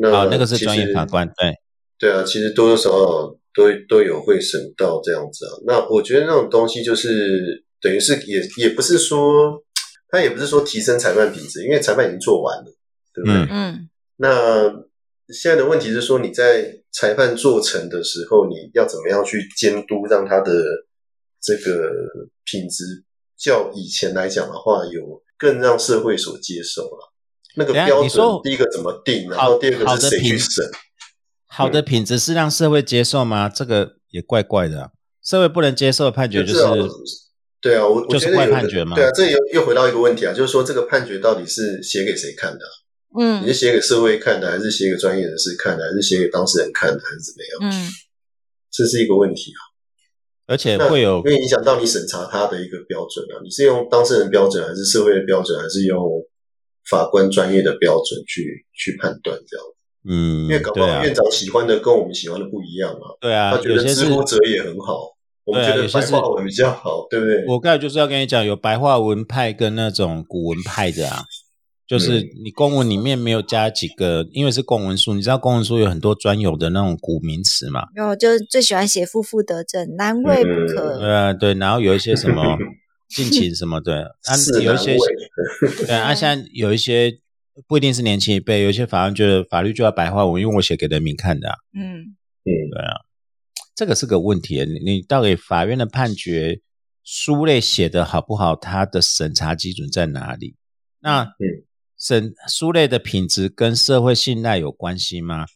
[0.00, 1.54] 那那个是专业法官，对
[1.98, 3.34] 对啊，其实多多少少。
[3.54, 9.62] 都都有会省到这样子啊，那我觉得那种东西就是等于是也也不是说，
[10.08, 12.72] 他也不是说提升裁判品质，因为裁判已经做完了，
[13.14, 13.46] 对不对？
[13.50, 13.88] 嗯。
[14.16, 14.68] 那
[15.32, 20.52] 现在的问题是说，你在裁判做成的时候，你要怎么样去监督，让他的
[21.40, 21.90] 这个
[22.44, 22.84] 品质
[23.36, 27.12] 较以前来讲的话，有更让社会所接受了。
[27.56, 30.64] 那个标准，第一个怎么定，然后第二个是谁去审？
[31.48, 33.48] 好的品质是让社会接受吗？
[33.48, 34.92] 这个也怪怪的。
[35.24, 36.60] 社会不能接受的判决就是，
[37.60, 38.94] 对啊，我就是怪判决嘛。
[38.94, 42.64] 对啊，这又又回到一个问题啊，就是说这个判决到底是写给谁看的？
[43.18, 47.72] 嗯，你是写给社会看的，还是写给专业人士看的，还是写给当事人看的，还是怎么样？
[47.72, 47.88] 嗯，
[48.70, 49.60] 这是一个问题啊。
[50.46, 53.40] 而且会有会影响到你审查他的一个标准啊。
[53.42, 56.08] 你是用当事人标准，还是社会的标准，还是用
[56.88, 59.66] 法官专业的标准去去判断这样？
[60.10, 63.00] 嗯，因为搞不好院长喜欢的跟我们喜欢的不一样嘛。
[63.20, 67.44] 对啊，他觉得知乎者也很好，我们觉得白话文比较好，对不对？
[67.46, 71.24] 我刚才就是要跟你讲，有白话文派跟那种古文派的啊，
[71.86, 77.82] 就是你公文里面没有加几个，因为是公文书，你知道公文书有很多专有的那种古名词嘛。
[77.94, 80.98] 有，就是最喜欢写负负得正，难为不可。
[80.98, 82.56] 对啊，对，然后有一些什么
[83.14, 84.32] 尽情什么的，啊，
[84.62, 84.96] 有一些
[85.86, 87.20] 对啊，现在有一些。
[87.66, 91.48] 不一定是年轻一辈，有些法官觉得法律就要白话文，因为我写给人民看的。
[91.74, 93.00] 嗯嗯，对啊，
[93.74, 94.64] 这个是个问题。
[94.64, 96.60] 你你到底法院的判决
[97.02, 98.54] 书类写的好不好？
[98.54, 100.56] 它的审查基准在哪里？
[101.00, 101.32] 那
[101.98, 105.46] 审书类的品质跟社会信赖有关系吗？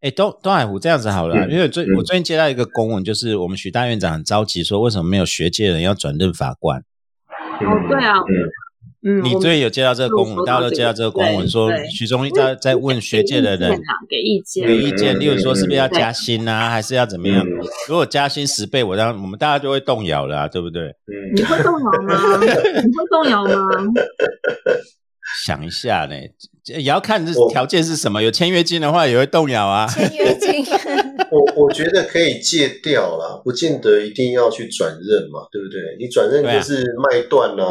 [0.00, 6.80] 哎，东东海湖这样子好了，因为最我最近接到一个公文，就是我们许大院长很着急，说为什么没有学界人要转任法官？
[6.80, 8.14] 哦，对啊。
[9.22, 13.70] 你最近有接到这个公文，大家都接到这个公文，说许宗义在在问学界的人
[14.08, 17.46] 给意见，给意见，例如说是不是要加薪啊，还是要怎么样？
[17.88, 20.92] 如果加薪十倍，我让我们大家就会动摇了，对不对？
[21.34, 22.40] 你会动摇吗？
[22.40, 23.68] 你会动摇吗？
[25.46, 26.16] 想一下呢，
[26.76, 28.20] 也要看这条件是什么。
[28.20, 29.86] 有签约金的话，也会动摇啊。
[29.86, 30.64] 签约金，
[31.30, 35.96] 我我觉得可以戒掉啦，不见得一定要去转任嘛，对不对？
[36.00, 37.66] 你转任就是卖断啦。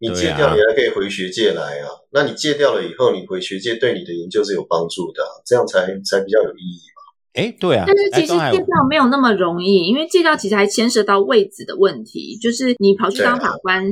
[0.00, 1.88] 你戒掉，你还可以回学界来啊。
[2.12, 7.02] 那你戒掉了以后，你回学界对你的研究是有帮助的，这样才才比较有意义嘛。
[7.34, 7.84] 哎，对啊。
[7.86, 12.36] 但是其实戒掉没有那么容易，因为戒掉其实还牵涉到位置的问题。
[12.40, 13.84] 就是你跑去当法官，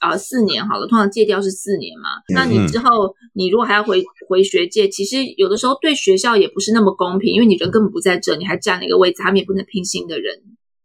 [0.00, 2.08] 呃，四年好了，通常戒掉是四年嘛。
[2.34, 10.40] 那你之后，你如果还要回回学界，其实有的时候对学校也不是那么公平，因为你人根本不在这，你还占了一个位置，他们也不能聘新的人。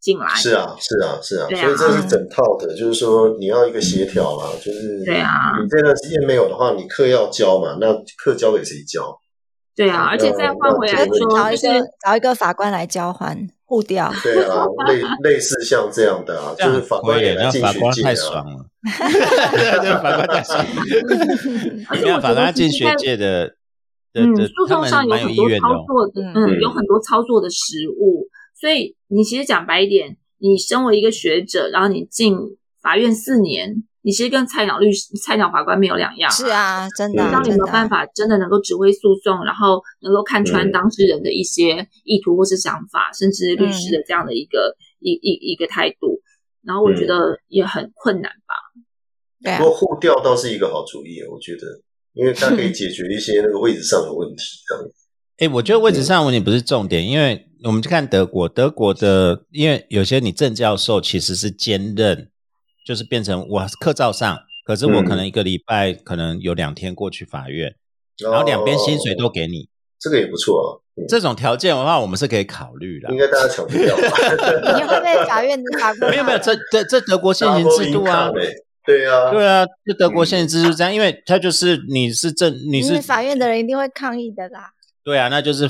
[0.06, 0.28] 进来。
[0.36, 7.92] 是啊是啊是啊，所以这是整套的，就是说你要一个协调嘛，就是对啊，你这段时间没有的话，你课要教嘛，那
[8.24, 9.18] 课交给谁教？
[9.76, 11.68] 对啊，而且再换回来说，找一个
[12.06, 13.36] 找一个法官来交换
[13.66, 14.14] 互调。
[14.24, 18.66] 对啊， 类类似像这样的啊，就是法官也来进学界啊， 法官太爽了，
[22.00, 23.56] 没有法官进学界的，
[24.14, 28.28] 嗯，诉讼上有很多操作的，嗯，有很多操作的实物。
[28.56, 32.38] 所以你其实讲白一点，你身为一个学者，然后你进
[32.82, 36.32] 法院四年，你其实跟菜鸟律师、菜鸟法官没有两样。
[36.32, 37.24] 是啊，真的。
[37.32, 46.22] 当你没有办法真的能够指挥诉讼，然后能够看穿当事人的一些意图或是想法，甚至律师的这样的一个一一一个态度，
[46.64, 48.56] 然后我觉得也很困难吧。
[49.44, 49.58] 对。
[49.58, 51.82] 不过互调倒是一个好主意，我觉得，
[52.14, 54.84] 因为它可以解决一些那个位置上的问题，这样。
[55.38, 62.30] 哎，我觉得位置上问题不是重点，因为我们去看德国，德国的因为有些你正教授其实是兼任，
[62.86, 67.76] 就是变成我客照上，可是我可能一个礼拜可能有两天过去法院，
[68.18, 69.68] 然后两边薪水都给你，
[70.00, 70.70] 这个也不错啊。
[71.10, 73.12] 这种条件的话，我们是可以考虑的。
[73.12, 74.04] 应该大家抢不掉吧？
[74.80, 78.32] 你会被法院的法官没有没有，这这这德国现行制度啊。
[78.86, 84.72] 对啊，对啊，就德国现行制度这样，因为他就是你是正你是法院的人一定会抗议的啦。
[85.06, 85.70] 对啊，那就是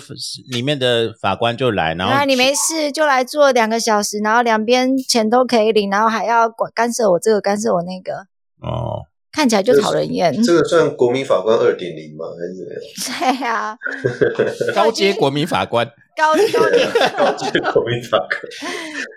[0.49, 8.13] 里面的法官就来，然后你没事就来做两个小时，然后两边钱都可以领，然后还要管干涉我这个干涉我那个。
[8.61, 10.41] 哦，看起来就讨人厌。
[10.41, 12.25] 这个算国民法官二点零吗？
[12.39, 13.77] 还是怎么样？
[14.63, 15.85] 对啊，高阶国民法官。
[16.15, 18.29] 高高阶高阶国民法官，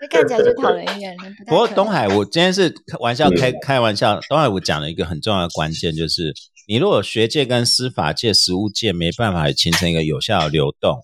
[0.01, 1.17] 那看起来就讨人厌。
[1.47, 4.19] 不过东海，我今天是玩笑开开玩笑。
[4.29, 6.35] 东海，我讲了一个很重要的关键，就是。
[6.69, 11.03] 你如果学界跟司法界、实务界没办法形成一个有效的流动，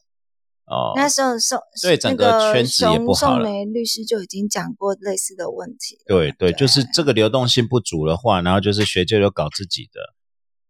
[0.67, 3.45] 哦，那宋宋对整个圈子也不好了。
[3.47, 5.97] 宋梅律师就已经讲过类似的问题。
[6.07, 10.03] 对对，就是这个流动性不足的话，然后就是学界就搞自己的，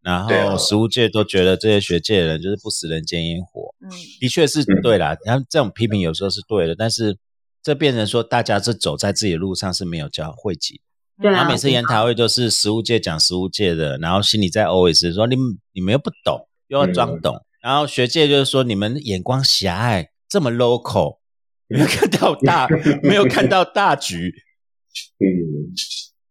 [0.01, 3.75] 然后实务界都觉得这些学界的人就是不食人间烟火。
[3.81, 3.91] 嗯，
[4.21, 5.17] 的确是对啦。
[5.25, 7.19] 然后这种批评有时候是对的，但是
[7.65, 10.81] 这变成说大家是走在自己的路上是没有交汇集。
[11.17, 15.37] 然后每次研讨会都是实物界讲实物界的，然后心里在 always 说你
[15.73, 17.41] 你们又不懂，又要装懂。
[17.63, 21.19] 然后学界就是说你们眼光狭隘，这么 local，
[21.69, 22.69] 没有看到大，
[23.03, 24.35] 没有看到大局。
[25.19, 25.73] 嗯，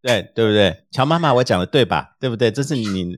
[0.02, 0.84] 对对不对？
[0.92, 2.16] 乔妈妈，我讲的对吧？
[2.20, 2.52] 对不对？
[2.52, 3.18] 这是你。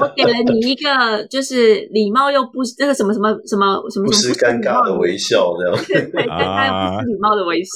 [0.00, 7.70] 我给了你一个，就是礼貌又不那个什么什么什么什么不失尴尬的微笑，这样对，尴尬又不失礼貌的微笑。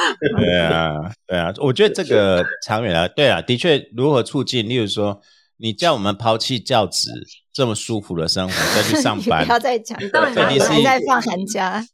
[0.38, 4.66] 对啊，对啊，我觉得这个长远啊，对啊，的确，如何促进？
[4.66, 5.20] 例如说，
[5.58, 7.10] 你叫我们抛弃教职
[7.52, 11.84] 这么舒服的生活，再去上 班，不要再讲，你还在放寒假。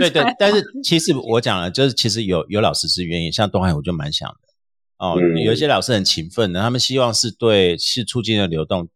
[0.00, 4.36] 对对， 但是其实我讲了，就是其实有有老师是愿意，像东海，我就蛮想的。
[4.98, 8.88] 哦，有一些老师很勤奋的，他们希望是对是促进的流动。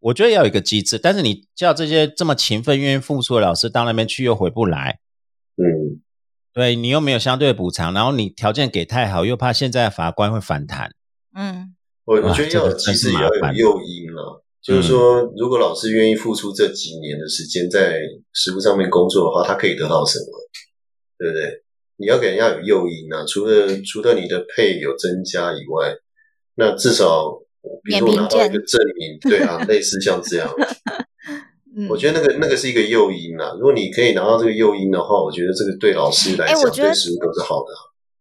[0.00, 5.00] 我觉得要有一个机制，但是你叫这些这么勤奋、愿意付出的老师到那边去又回不来，
[5.56, 6.00] 嗯，
[6.52, 10.94] 对你又没有相对的补偿，然后你条件给太好，又怕现在法官会反弹。
[11.34, 17.98] 嗯，我我觉得要其实也要有诱因了，就是说，如果老师愿意付出这几年的时间在
[18.32, 20.26] 实务上面工作的话，他可以得到什么？
[21.18, 21.64] 对不对？
[21.98, 25.94] 你要给人家有诱因啊，除了除了你的配有增加以外，
[26.54, 27.38] 那至少
[27.84, 30.48] 比如拿到一个证明， 对啊，类似像这样，
[31.88, 33.52] 我觉得那个那个是一个诱因啊。
[33.54, 37.72] 如果你可以拿到这个诱因的话，我觉得这个对老师来讲，对师傅都是好的。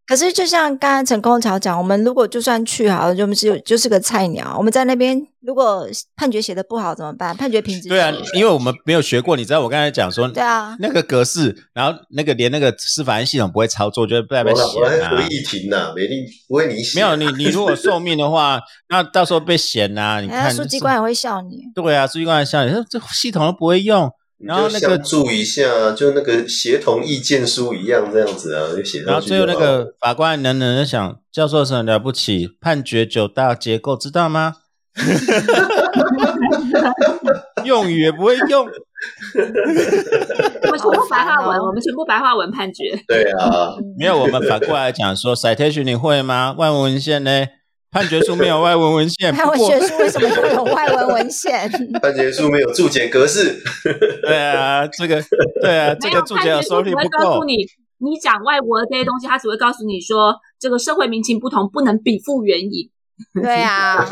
[0.07, 5.85] 可是，就像刚刚陈空潮讲，我们如果就算去好了，就是就是个菜鸟，我们在那边如果
[6.15, 7.35] 判决写的不好怎么办？
[7.35, 15.09] 判决品质对啊，因为我们没有学过，你知道我刚才讲说，对啊，那个格式，然后那个连那个司法系统不会操作，就不代表写啊。
[15.09, 16.97] 合议庭呐，没定不会你写。
[16.97, 20.21] 没有你，你如果受命的话，那到时候被嫌呐。
[20.21, 21.63] 你看，书记官也会笑你。
[21.75, 24.09] 对啊，书记官笑你，说这系统都不会用。
[24.39, 29.05] 然后那个注一下，就那个协同意见书一样这样子啊，就写上去。
[29.05, 34.57] 然后最后那个法官能能想，教授是很了不起，判决九大结构知道吗？
[37.65, 38.65] 用语也不会用。
[38.65, 38.69] 我
[40.69, 42.83] 们全部白话文，我们全部白话文判决。
[43.07, 46.53] 对啊， 没有我们反过来讲说，citation 你会吗？
[46.57, 47.45] 外文文献呢？
[47.97, 51.67] 判决书没有外文文献， 判决书为什么会有外文文献？
[51.99, 53.59] 判决书没有注解格式。
[54.21, 55.19] 对啊，这个
[55.63, 57.17] 对啊，这个注解收率不够。
[57.17, 57.55] 告诉你，
[57.97, 62.91] 你讲外国的这些东西，他只会告诉你说，这个社会民情不同，不能比附原引。
[63.41, 64.05] 对啊，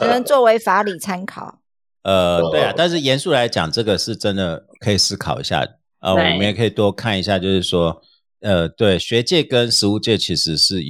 [0.00, 1.58] 只能作为法理参考。
[2.04, 5.68] 呃，对啊，但是严肃来讲，这个是真的可以思考一下。
[6.00, 8.00] 呃，我们也可以多看一下，就是说，
[8.40, 10.80] 呃，对学界跟实务界其实是。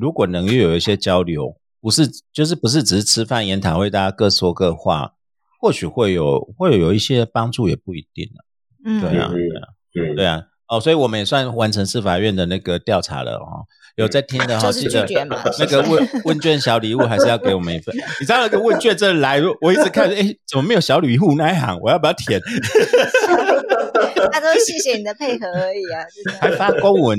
[0.00, 5.14] 如果能又有一些交流，不是就是不是只是吃饭研讨会，大家各说各话，
[5.60, 8.38] 或许会有会有一些帮助，也不一定啊。
[8.84, 10.42] 嗯，对啊，对啊，对啊。
[10.68, 13.66] 哦，所以我们也算完成司法院的那个调查了哦。
[13.96, 15.06] 有在听的哈，记得
[15.58, 17.94] 那个问问卷小礼物还是要给我们一份。
[18.20, 21.78] 你知道那个问卷这来，我一直看，哎，怎么没有小礼物那一行？
[21.82, 22.40] 我要不要填？
[24.32, 26.00] 他都谢谢你的配合而已啊，
[26.40, 27.18] 还发公文，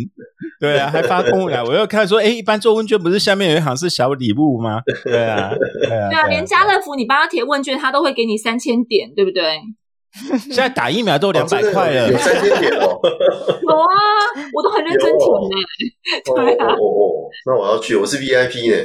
[0.59, 1.63] 对啊，还发公文啊。
[1.63, 4.81] 我又看说，哎，一般做问卷不是下面有一行是小礼物吗？
[5.03, 9.59] 对啊，对啊，对啊，连家乐福你帮他填问卷，他都会给你三千点，对不对？
[10.45, 12.99] 现在打疫苗都两百块了，有三千点哦。
[13.03, 13.93] 有啊，
[14.53, 15.55] 我都很认真填呢。
[16.23, 18.77] 对啊，哦哦，那我要去，我是 VIP 呢。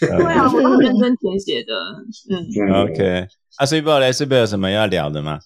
[0.00, 1.74] 对啊，我都很认真填写的。
[2.30, 3.26] 嗯嗯 OK，
[3.56, 5.40] 啊，所以不嘞，是不是有什么要聊的吗？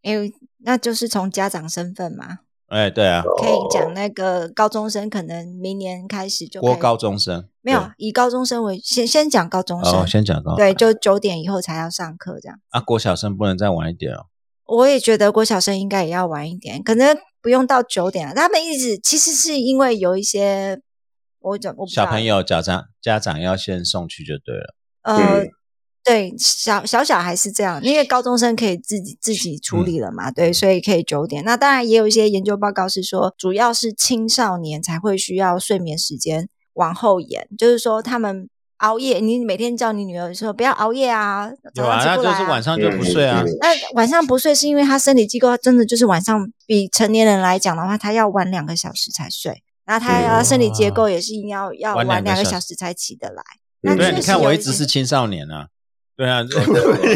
[0.00, 0.32] 因为
[0.64, 12.58] 那就是从家长身份嘛，哎，对啊，可以讲那个高中生可能明年开始就开国高中生没有以高中生为先先讲高中生，哦，先讲高对，就九点以后才要上课这样。
[12.70, 14.26] 啊，国小生不能再晚一点哦。
[14.68, 18.34] 我也觉得郭小生应该也要晚一点，可能不用到九点了。
[18.34, 20.80] 他们一直其实是因为有一些
[21.40, 24.74] 我怎我不知道小朋友家长家长要先送去就对了。
[25.02, 25.48] 呃，嗯
[26.04, 31.44] 对，小小小孩是这样，因为高中生可以自己自己处理了嘛，对，所以可以九点。
[31.44, 38.48] 那当然也有一些研究报告是说，主要是青少年才会需要睡眠时间往后延，就是说他们
[38.78, 42.38] 熬夜，你每天叫你女儿说不要熬夜啊，早有啊，那上起不来、啊。
[42.38, 43.44] 就是晚上就不睡啊。
[43.60, 53.42] 那晚上不睡是因为他生理机构真的就是晚上比成年人来讲的话，他要晚两个小时才睡，然后他生理结构也是要要晚晚两个小小时才起得来。
[53.80, 55.68] 那你看我一直是青少年啊。
[56.16, 56.50] 对啊， 对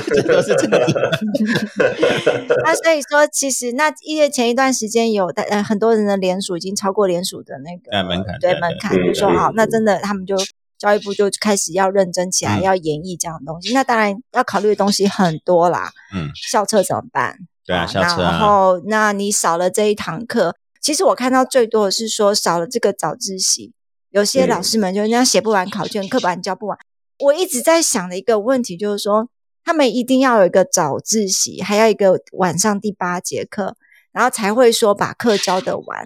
[0.00, 0.94] 这都是这样子。
[2.64, 10.36] 那所以说，其实那因为前一段时间有的呃很多人的联署已经超过联署的那个哎门槛对对门槛，对就说嗯好，那嗯真的他们就
[10.82, 13.72] 教育部就开始要认真起来，嗯要演绎这样的东西。
[13.72, 17.38] 那当然要考虑的东西很多啦，嗯，校车怎么办？
[17.64, 23.72] 对啊，校车啊，后，那你少了这一堂课，其实我看到最多的是说少了这个早自习，
[24.10, 26.76] 有些嗯老师们就人家写不完考卷，课本教不完。
[27.20, 29.28] 我一直在想的一个问题就是说，
[29.64, 33.76] 他们一定要有一个早自习，还要一个晚上第八节课，
[34.10, 36.04] 然后才会说把课教得完。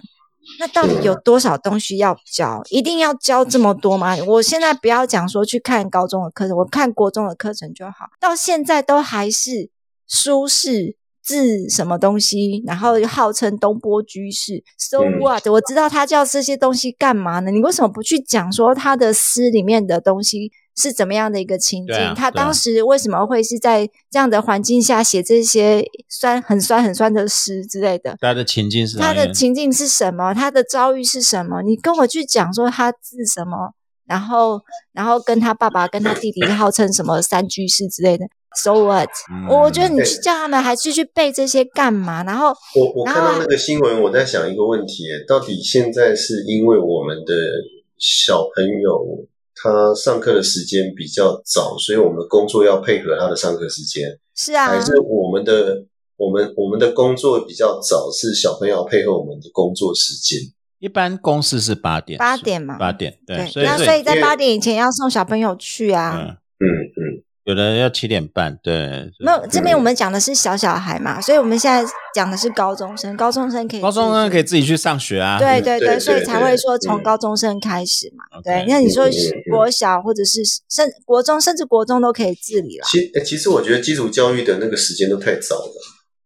[0.59, 2.61] 那到底有多少东西要教？
[2.69, 4.15] 一定要教这么多吗？
[4.25, 8.07] 我现在不要讲说去看高中的课程，我看国中的课程就好。
[8.19, 9.69] 到现在都还是
[10.07, 17.51] 舒适字什么东西，然后号称东坡居士，so 嗯 what？、我知道他叫这些东西干嘛呢？
[17.51, 22.13] 你为什么不去讲说他的诗里面的东西是怎么样的一个情境？
[22.15, 28.15] 他当时为什么会是在这样的环境下写这些酸很酸很酸的诗之类的？
[28.21, 30.33] 他的情境是他的情境是什么？
[30.33, 31.63] 他的遭遇是什么？
[31.63, 33.73] 你跟我去讲说他是什么，
[34.05, 34.61] 然后
[34.93, 38.25] 然后跟他爸爸跟他弟弟号称什么三居士之类的
[38.55, 42.23] ，so what？、嗯我我觉得你去叫他们还是去背这些干嘛？
[42.23, 47.33] 然后我我看到那个新闻，我在想一个问题：到底现在是因为我们的
[47.97, 49.25] 小朋友
[49.71, 54.67] 他上课的时间比较早，所以我们的工作要配合他的上课时间，是啊。
[54.67, 55.83] 还，是我们的
[56.15, 60.39] 我们我们的工作比较早，是小朋友要配合我们的工作时间？
[60.79, 62.77] 一般公司是八点，八点嘛。
[62.77, 66.15] 八点，对，对，所以那所以在八点以前要送小朋友去啊。
[66.15, 66.27] 嗯，
[66.59, 67.01] 嗯嗯，
[67.47, 78.41] 有的要七点半，对，没有，这边我们讲的是小小孩嘛，所以我们现在讲的是高中生，高中生可以高中生可以自己去上学啊，对对对所以才会说从嗯高中生开始嘛。
[78.43, 79.05] 对，那你说
[79.49, 82.85] 国小或者是甚国中，甚至国中都可以自理了。
[82.85, 85.73] 其诶其实我觉得基础教育的那个时间都太早了，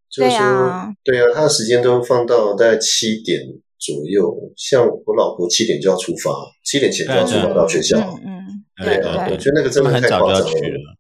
[0.10, 3.40] 就是对说，啊对啊，他的时间都放到大概七点
[3.78, 4.36] 左右。
[4.58, 6.32] 像我老婆七点就要出发，
[6.66, 8.00] 七点前就要出发到学校。
[8.00, 10.98] 嗯嗯，对对啊，对我觉得那个真的太们很早就夸张了。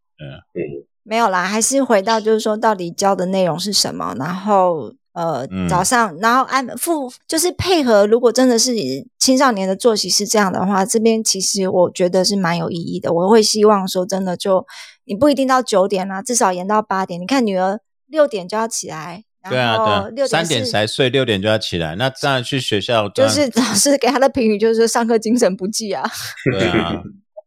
[1.11, 8.73] 没有啦，还是回到就是说，到底教的内容是什么，然后呃，嗯早上，然后按复就是配合，如果真的是
[9.19, 13.11] 青少年的作息是这样的话，这边其实我觉得是蛮有意义的。
[13.11, 14.65] 我会希望说，真的就
[15.03, 17.19] 你不一定到九点啦，至少延到八点。
[17.19, 26.09] 你看女儿六点就要起来，对啊对三点才睡，六点就要起来，那当然去学校，就是 老师给他的评语就是说上课精神不济啊。
[26.53, 27.03] 对啊，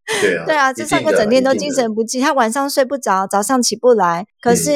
[0.21, 4.71] 对啊，对啊，这上课整天都精神不济，他晚上睡不着，早上起不来，可是、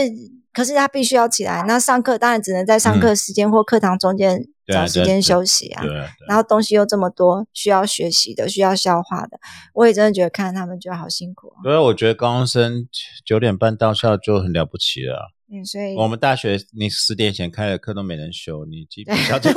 [0.53, 5.85] 可是他必须要起来，那上课当然只能在上课时间或课堂中间找时间休息啊。
[6.27, 9.39] 然后东西又这么多，需要学习的，需要消化的，
[9.75, 11.61] 我也真的觉得看他们觉得好辛苦啊。
[11.63, 12.89] 所以我觉得高中生
[13.25, 15.23] 九点半到校就很了不起了啊。
[15.51, 19.49] 嗯，所以我们大学你十点前开的课都没人修，你基本上就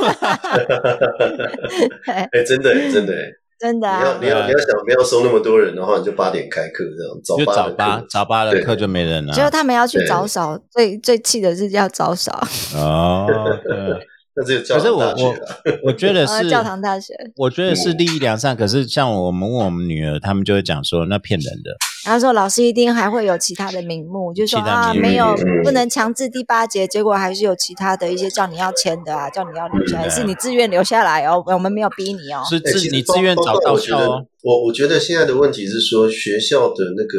[2.06, 3.30] 哎，真的欸真的欸，
[3.62, 9.32] 真的啊你要你，要你要想不要收那么多人的话，你就八点开课这样，早就八的早八早八的课就没人了。
[9.32, 12.32] 结果他们要去对早扫，最最气的是要早扫，
[12.74, 13.24] 哦，
[13.62, 15.78] 对，那只有教可是我堂大学我。
[15.84, 18.56] 我觉得呃，是 教堂大学，我觉得是利益良善。
[18.56, 21.76] 可是像我们问我们女儿，他们就会讲说那骗人的。
[22.04, 32.42] 然后说老师一定还会有其他的名目，就说啊没有嗯不能强制第八节，结果还是有其他的一些叫你要签的啊，叫你要留下来，嗯是你自愿留下来哦，我们没有逼你哦。
[32.48, 34.26] 是自你自愿找到括我觉得校哦。
[34.42, 37.18] 我我觉得现在的问题是说，学校的那个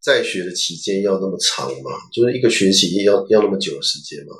[0.00, 4.32] 在学的期间要那么长嘛，就是一个学期要要那么久的时间嘛。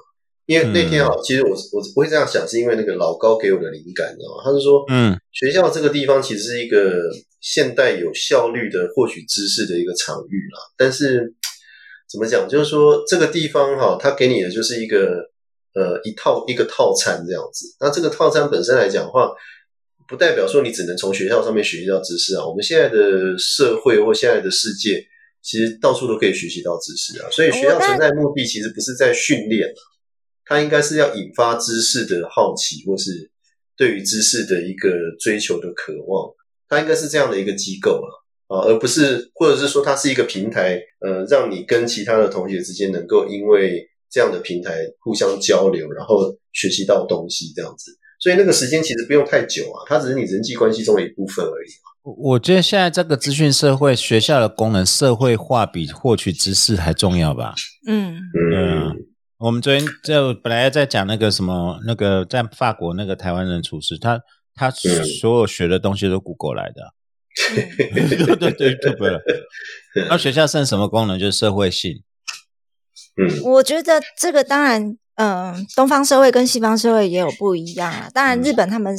[0.47, 4.43] 因为那天啊，其实我我不会这样想，是因为那个老高给我的灵感，你知道吗？
[4.45, 7.03] 他是说，嗯，学校这个地方其实是一个
[7.41, 10.61] 现代有效率的获取知识的一个场域啦。
[10.77, 11.35] 但是
[12.09, 15.19] 怎么讲，就是说这个地方哈，它给你的就是一个
[15.75, 17.67] 呃一套一个套餐这样子。
[17.81, 19.29] 那这个套餐本身来讲的话，
[20.07, 22.47] 不代表说你只能从学校上面学习到知识啊。
[22.47, 25.05] 我们现在的社会或现在的世界，
[25.43, 27.29] 其实到处都可以学习到知识啊。
[27.33, 29.69] 所以学校存在目的其实不是在训练
[30.47, 33.31] 它应该是要引发知识的好奇，或是
[33.77, 34.91] 对于知识的一个
[35.21, 36.33] 追求的渴望。
[36.69, 38.09] 它应该是这样的一个机构啊，
[38.57, 47.93] 啊，而不是或者是说它是一个平台，呃，让你跟其他的同学之间能够因为这样的平台互相交流，然后学习到东西这样子。
[48.19, 51.69] 所以那个时间其实不用太久啊，它只是你人际关系中的一部分而已。
[52.03, 57.55] 我觉得现在这个资讯社会，学校的功能社会化比获取知识还重要吧？
[57.87, 59.07] 嗯嗯。
[59.39, 64.21] 我们昨天就本来在讲那个什么，那个在法国那个台湾人厨师，他
[64.55, 66.95] 他所有学的东西都 Google 来的，
[67.55, 70.09] 对对对对对。
[70.09, 71.19] 那学校剩什么功能？
[71.19, 72.03] 就是社会性。
[73.17, 74.97] 嗯，我觉得这个当然。
[75.17, 78.09] 嗯，东方社会跟西方社会也有不一样啊。
[78.13, 78.95] 当然，日本他们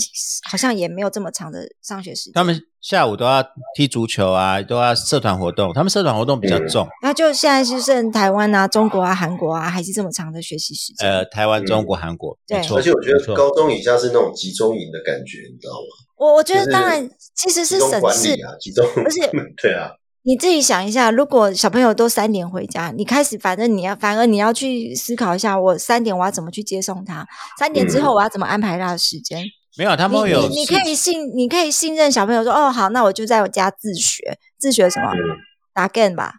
[0.49, 2.33] 好像也没有这么长的上学时间。
[2.33, 3.43] 他们下午都要
[3.75, 5.71] 踢足球啊，都要社团活动。
[5.73, 6.87] 他们社团活动比较重。
[7.03, 11.07] 那就现在是剩台湾啊、中国啊、韩国啊，还是这么长的学习时间？
[11.07, 12.57] 呃，台湾、中国、韩国，对。
[12.57, 16.05] 而且我觉得高中以下是那种集中营的感觉，你知道吗？
[16.17, 19.19] 我我觉得当然其实是省事啊，集中不是
[19.61, 19.91] 对啊。
[20.23, 27.25] 你自己想一下，如果小朋友都三点回家，你开始反正你要，反而你要去思考一下，我三点我要怎么去接送他？
[27.57, 29.45] 三点之后我要怎么安排他的时间？
[29.77, 30.49] 没有，他们会有。
[30.49, 35.11] 你可以信，你可以信任小朋友说，哦，好，那我就在我家自学，自学什么？
[35.73, 36.33] 打 game 吧？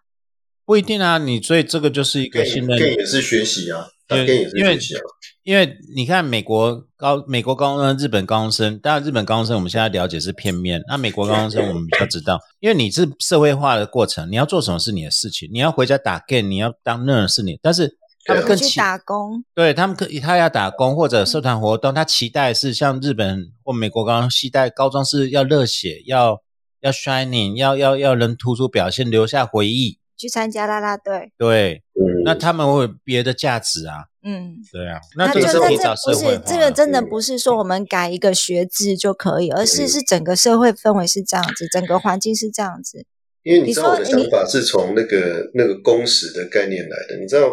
[0.66, 2.76] 不一定啊，你所以这个就是一个信任。
[2.76, 5.00] game 也是学习啊，打 game 也是学习啊。
[5.44, 26.42] 因为你看，美国高美国高中生、日本高中生，当然日本高中生我们现在了解是片面，那美国高中生我们比较知道， 因为你是社会化的过程，你要做什么是你的事情，你要回家打 game，你要当 nurse 是你，但是他们更去打工，对他们可他要打工或者社团活动，他期待是像日本或美国高中期待高中是要热血，要
[26.80, 29.98] 要 shining，要要要能突出表现，留下回忆。
[30.18, 31.80] 去参加啦啦队，对，
[32.24, 35.64] 那他们会有别的价值啊，嗯，对啊，那这个是不
[36.12, 43.06] 是这个真的不是说我们改一个学制就可以，而是是整个社会氛围是这样子，整个环境是这样子。
[43.44, 47.48] 因为你知道我的想法是从那个那个工时的概念来的，你知道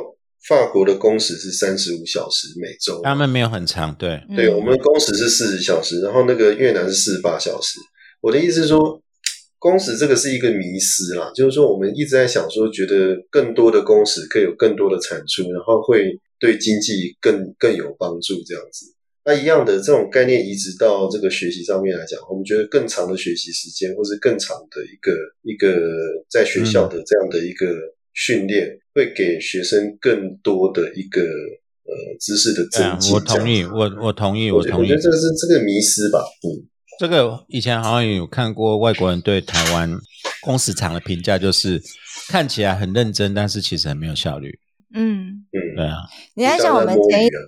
[0.50, 7.80] 法国的工时是三十五小时每周，他们没有很长，对，对，我们工时是四十小时，然后那个越南是四十八小时。
[8.22, 9.00] 我的意思是说。
[9.66, 16.06] 工时这个是一个迷失啦，就是说我们一直在想说，觉得更多的工时可以有更多的产出，然后会
[16.40, 18.86] 对经济更更有帮助这样子。
[19.26, 25.12] 那一样的这种概念移植到这个学习上面来讲，我们觉得更长的学习时间，或是更长的一个
[25.42, 25.82] 一个
[26.30, 27.66] 在学校的这样的一个
[28.14, 33.16] 训练，会给学生更多的一个呃知识的增进。
[33.16, 34.92] 我同意，我我同意，我同意。
[34.92, 36.70] 我觉得这个是这个迷失吧，嗯。
[37.00, 39.92] 这个以前好像有看过外国人对台湾
[40.42, 41.82] 工时长的评价，就是
[42.30, 44.60] 看起来很认真，但是其实很没有效率。
[44.94, 45.46] 嗯。
[45.52, 45.98] 嗯，对啊。
[46.36, 47.40] 你在想我们前一天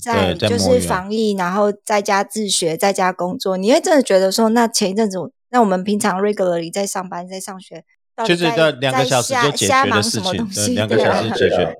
[0.00, 5.18] 在就是防疫，然后在家自学，在家工作，你会真的觉得说，那前一阵子，
[5.50, 7.84] 那我们平常 regularly 在上班，在上学，
[8.26, 10.20] 就是在两个小时就解决的事
[10.54, 11.74] 情，两个小时解决，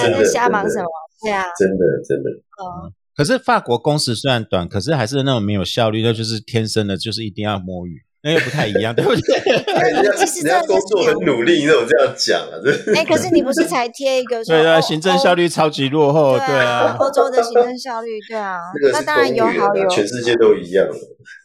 [0.00, 0.86] 在瞎忙什么？
[1.22, 2.30] 对啊，真的真的，
[2.62, 2.92] 嗯。
[3.16, 10.16] 可是法国工时虽然短，可是还是那种没有效率，那就是天生的，就是一定要摸鱼，那又不太一样， 对不对？
[10.18, 12.58] 其实人家工作很努力，你怎么这样讲啊？
[12.96, 14.44] 哎，可是你不是才贴一个？
[14.44, 18.58] 对啊，行政效率超级落后，对啊，欧洲的行政效率，对啊，
[18.92, 20.84] 那当然有好有，全世界都一样。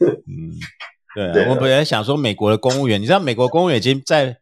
[0.02, 0.52] 嗯，
[1.16, 4.38] 对啊，我本来想说美国的公务员，你知道美国公务员已经在。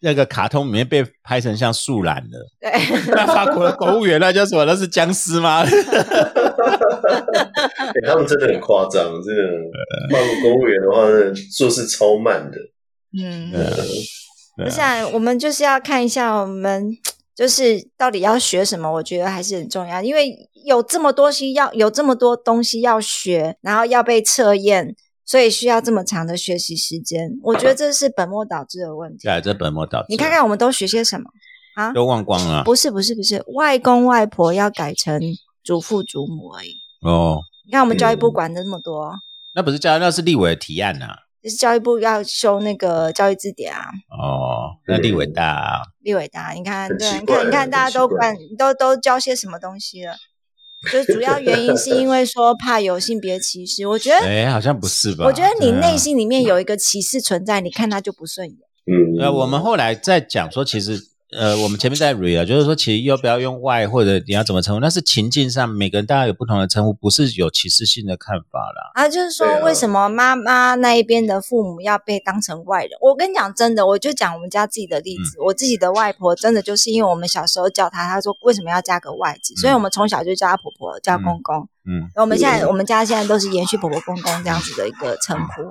[0.00, 2.70] 那个卡通里面被拍成像树懒了，对，
[3.14, 4.64] 那法国的公务员那叫什么？
[4.64, 5.64] 那是僵尸吗？
[8.06, 9.42] 他们真的很夸张，这个
[10.10, 11.02] 法国公务员的话，
[11.56, 12.58] 做事超慢的。
[13.20, 13.50] 嗯，
[14.56, 14.80] 不是，
[15.12, 16.90] 我们就是要看一下，我们
[17.34, 18.92] 就是到底要学什么？
[18.92, 24.94] 我觉得还是很重要，因为有这么多东西要有这么多东西要学，然后要被测验。
[25.28, 29.28] 所以需要这么长的学习时间，我觉得这是本末倒置的问题。
[29.28, 30.06] 对，这本末倒置。
[30.08, 31.28] 你看看我们都学些什么
[31.76, 31.92] 啊？
[31.92, 32.64] 都忘光了。
[32.64, 35.20] 不是不是不是，外公外婆要改成
[35.62, 36.76] 祖父祖母而已。
[37.02, 37.42] 哦。
[37.66, 39.14] 你看我们教育部管的那么多。
[39.54, 41.08] 那不是教，那是立委的提案呐。
[41.42, 43.82] 就是教育部要修那个教育字典啊。
[44.08, 45.82] 哦，那立伟大。
[46.00, 50.14] 立伟大，你看，对，你看，你看，大家都管，都都教些什么东西了？
[50.92, 53.86] 就主要原因是因为说怕有性别歧视。
[53.86, 55.24] 我觉得，哎，好像不是吧？
[55.24, 58.56] 我觉得你内心里面有一个歧视存在，你看他就不顺眼。
[58.86, 60.98] 嗯，呃，我们后来在讲说，其实
[61.30, 68.92] 呃，我们前面在 re 啊，就是说，其实要不要用 Y 或者你要怎么称呼，那是情境上每个人大家有不同的称呼，不是有歧视性的看法啦。
[68.94, 72.92] 啊，就是说为什么妈妈那一边的父母要被当成外人？
[73.02, 81.68] 我跟你讲真的，我就讲我们家自己的例嗯子，我自己的外婆真的就是因为我们小时候叫她，她说为什么要加个外字，所以我们从小就叫她婆婆，叫公公。
[81.90, 85.62] 嗯我们现在我们家现在都是延续婆婆公公这样子的一个称呼。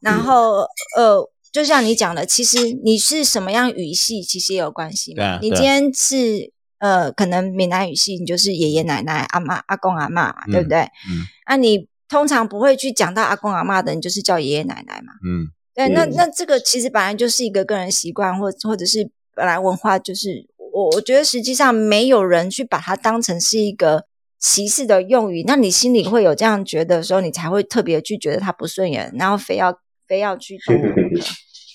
[0.00, 0.66] 然后
[0.96, 1.20] 呃，
[1.52, 5.38] 就像你讲的，其实你是什么样语系，其实也有关系嘛。
[5.40, 10.78] 你今天是呃，可能闽南语系，你就是爷爷奶奶、阿妈、阿公、阿妈嘛，对不对？
[10.80, 15.12] 嗯啊，你通常不会去讲到阿公阿妈的，你就是叫爷爷奶奶嘛。
[15.26, 24.06] 嗯对，那嗯那这个其实本来就是一个个人习惯，或或者是本来文化，就是我我觉得实际上没有人去把它当成是一个
[24.38, 29.78] 歧视的用语，那你心里会有这样觉得的时候，你才会特别去觉得它不顺眼，然后非要
[30.10, 31.34] 非要去动它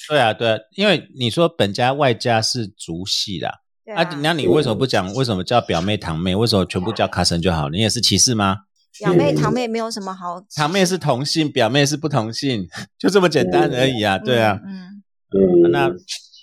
[0.10, 3.62] 对啊对啊，因为你说本家外家是族系啦，
[3.96, 6.36] 啊，那你为什么不讲为什么叫表妹堂妹？
[6.36, 7.70] 为什么全部叫卡森就好？
[7.70, 8.58] 你也是歧视吗？
[9.00, 12.68] 表妹堂妹没有什么好，堂妹是同性，表妹是不同性，
[13.00, 14.18] 就这么简单而已啊。
[14.18, 15.02] 对啊，嗯，
[15.32, 15.90] 嗯，那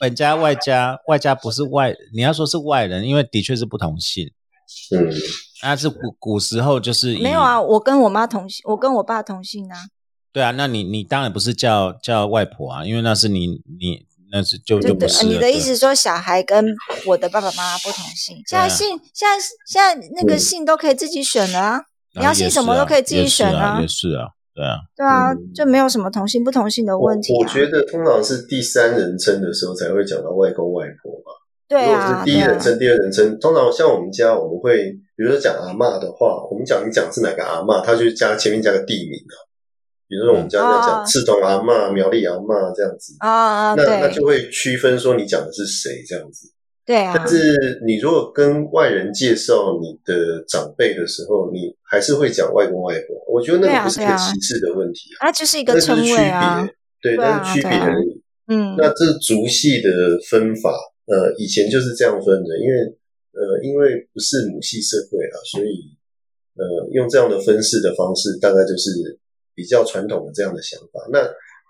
[0.01, 4.27] 本家外家外家不是外，你要说是外人，因为的确是不同性。
[4.97, 5.13] 嗯
[5.65, 9.77] 那是古古时候就是以没有啊，，我跟我妈同姓，我跟我爸同姓啊，
[10.33, 16.75] 对啊，那你你当然不是叫叫外婆啊，因为那是你你那是就就不是你的意思说小孩跟
[17.07, 21.85] 我的爸爸妈妈不同姓，现在姓现在现在那个嗯姓都可以自己选了啊，
[22.15, 27.39] 你要啊姓什么都可以自己选啊，啊也是啊，对啊，对啊嗯，就没有什么同姓不同姓的我问题啊。
[27.39, 31.37] 我觉得通常是第三人称的时候才会讲到外公外婆嘛。
[31.69, 39.37] 对如果是，第一人称、第二人称，通常像我们家，我们会比如说讲阿嬷的话，我们讲你讲是哪个阿嬷，他就加前面加个地名啊。
[40.13, 40.85] 比如说我们家这样哦。
[40.87, 46.53] 讲赤洞阿嬷、苗栗阿嬷这样子，啊啊，那那就对会区分说你讲的是谁这样子。
[46.85, 47.15] 对啊。
[47.17, 54.33] 但，是你如果跟外人介绍你的长辈的时候，你还是会讲外公外婆，我觉得那对个不是个啊对啊。
[54.35, 56.61] 歧视的问题啊，那就是一个称谓啊。
[57.01, 58.21] 别，，对，那是区别而已。
[58.53, 59.89] 嗯，那这族系的
[60.29, 60.75] 分法，
[61.07, 62.77] 呃，以前就是这样分的，因为
[63.33, 65.97] 呃，因为不是母系社会啊，所以
[66.59, 68.91] 呃，用这样的分式的方式，大概就是
[69.63, 71.01] 比较传统的这样的想法。
[71.13, 71.21] 那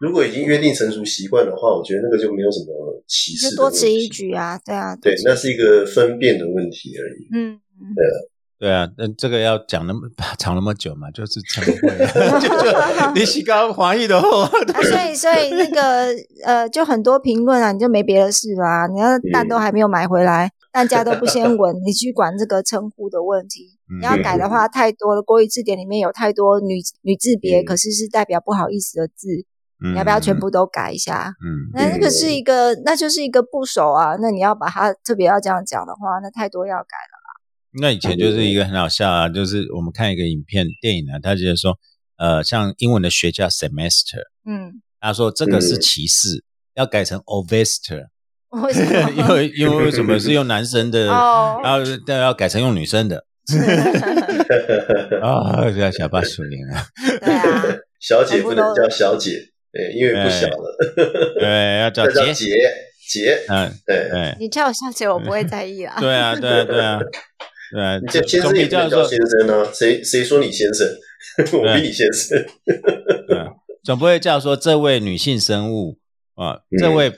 [0.00, 7.28] 如果已经约定成熟习惯的话，我觉得那个就没有什么歧视就多此一举啊，对啊，对那是一个分辨的问题而已。
[7.34, 7.60] 嗯，
[7.94, 8.16] 对啊
[8.58, 8.72] 对。
[8.72, 10.00] 啊，那这个要讲那么
[10.38, 11.88] 长那么久嘛，就是晨会，
[12.40, 16.08] 就就你洗高华裔的所以所以那个
[16.44, 25.22] 呃，就很多评论啊，你就没别的事啦、你要蛋都还没有买回来，蛋家都不先稳，你去管这个称呼的问题，嗯你要改的话太多了。
[25.22, 29.28] 国语字典里面有太多女女字别，嗯可是是代表不好意思的字，
[29.82, 30.38] 你你要不要全？
[30.38, 31.34] 部都改一下？
[31.44, 34.16] 嗯，那那个是一个，那就是一个部首啊。
[34.20, 37.30] 那你要把它特别要这样讲的话，那太多要改了啦。
[37.80, 41.78] 那以前就是一个很好笑啊，就是我们看一个影片电影啊，他觉得说，
[42.16, 46.44] 呃，像英文的学叫 semester，嗯，他说这个是嗯歧视，
[46.74, 48.06] 要改成 ovester，
[48.62, 49.10] 为什么？
[49.16, 53.24] 因为因为为什么是用男生的，哦然后但要改成用女生的
[55.20, 55.70] 啊？
[55.70, 56.86] 叫小巴属灵啊，
[57.20, 57.64] 对啊，
[58.00, 59.32] 小姐不能叫小姐，
[59.72, 60.76] 对，因为不小了，
[61.38, 62.46] 对， 要叫姐，姐
[63.08, 64.08] 姐，嗯，对。
[64.10, 65.96] 对，你叫我小姐，我不会在意啊。
[66.00, 67.00] 对啊，对啊，对啊，
[67.72, 70.86] 对啊， 你叫先总生也叫比叫做先生啊，谁谁说你先生？
[71.52, 72.38] 我比你先生。
[73.28, 73.48] 对啊，
[73.84, 75.98] 总不会叫说这位女性生物
[76.36, 77.12] 啊，嗯这位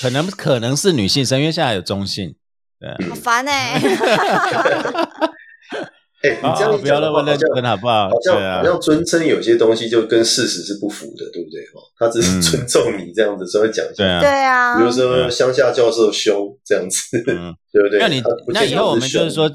[0.00, 2.34] 可能可能是女性生，因为现在有中性，
[2.78, 3.80] 对啊，好烦哎、
[6.22, 6.34] 哎，
[6.80, 8.08] 不要那么认真好不好？
[8.08, 11.60] 好像对啊好，像尊称有些东西就跟事实是不符的，对不对？
[11.74, 13.94] 哦，他只是嗯尊重你这样子，稍微讲一下。
[13.96, 16.98] 对啊，对啊，比如说乡下教授凶这样子，
[17.28, 17.98] 嗯， 对不对？
[18.00, 19.50] 那你那以后我们就是说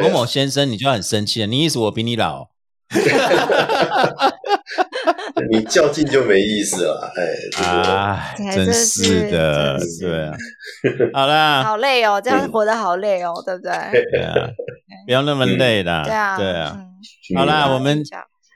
[0.00, 2.48] 某某先生，你就很生气了，你意思我比你老？
[5.50, 10.36] 你较劲就没意思了，哎，这个啊，真是是的对啊，
[11.12, 13.72] 好啦，好累哦，这样嗯活得好累哦，对不对？
[14.12, 14.34] 对啊，
[15.06, 16.76] 不要那么累啦，对啊，对啊。
[16.78, 17.36] 嗯。
[17.36, 17.74] 好啦，嗯。
[17.74, 18.02] 我们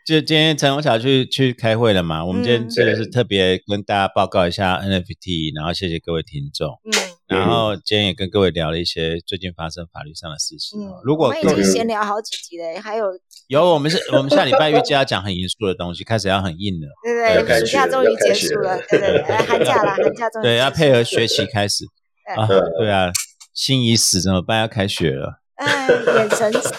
[0.08, 13.04] 就今天陈红桥去去开会了嘛，我们今天嗯这个是特别跟大家报告一下 NFT，然后谢谢各位听众，嗯然后今天也跟各位聊了一些最近发生法律上的事情嗯哦。，如果我们已各位经闲聊好几集嘞，还有
[13.48, 21.84] 有，我们是我们下礼拜预计要讲很严肃的东西，开始要很硬了，对对对，暑假终于结束了了，对对对，哎寒假了，寒假终于对，要配合学习开始
[22.24, 23.10] 对啊嗯，对啊，
[23.52, 24.60] 心已死怎么办？
[24.60, 26.72] 要开学了，哎，眼神死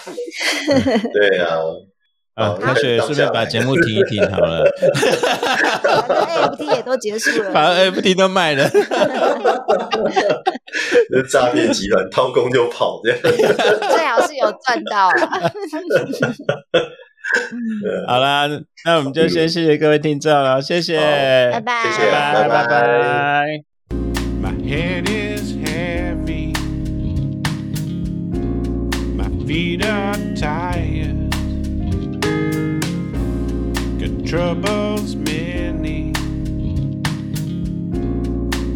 [1.14, 1.54] 对啊，
[2.40, 4.64] 啊，开学顺便把节目停一停好了。
[6.08, 8.70] 反正 AFT 也都结束了，把 AFT 都卖了。
[11.10, 13.18] 那诈骗集团掏空就跑这样。
[13.22, 15.28] 最好是有赚到了。
[18.08, 18.48] 好啦，
[18.84, 20.98] 那我们就先谢谢各位听众了，谢谢，
[21.52, 23.46] 拜拜，谢谢拜拜拜拜.
[34.30, 36.12] Troubles many.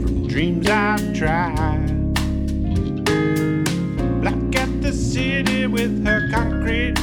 [0.02, 2.12] From dreams I've tried.
[4.20, 6.98] Black at the city with her concrete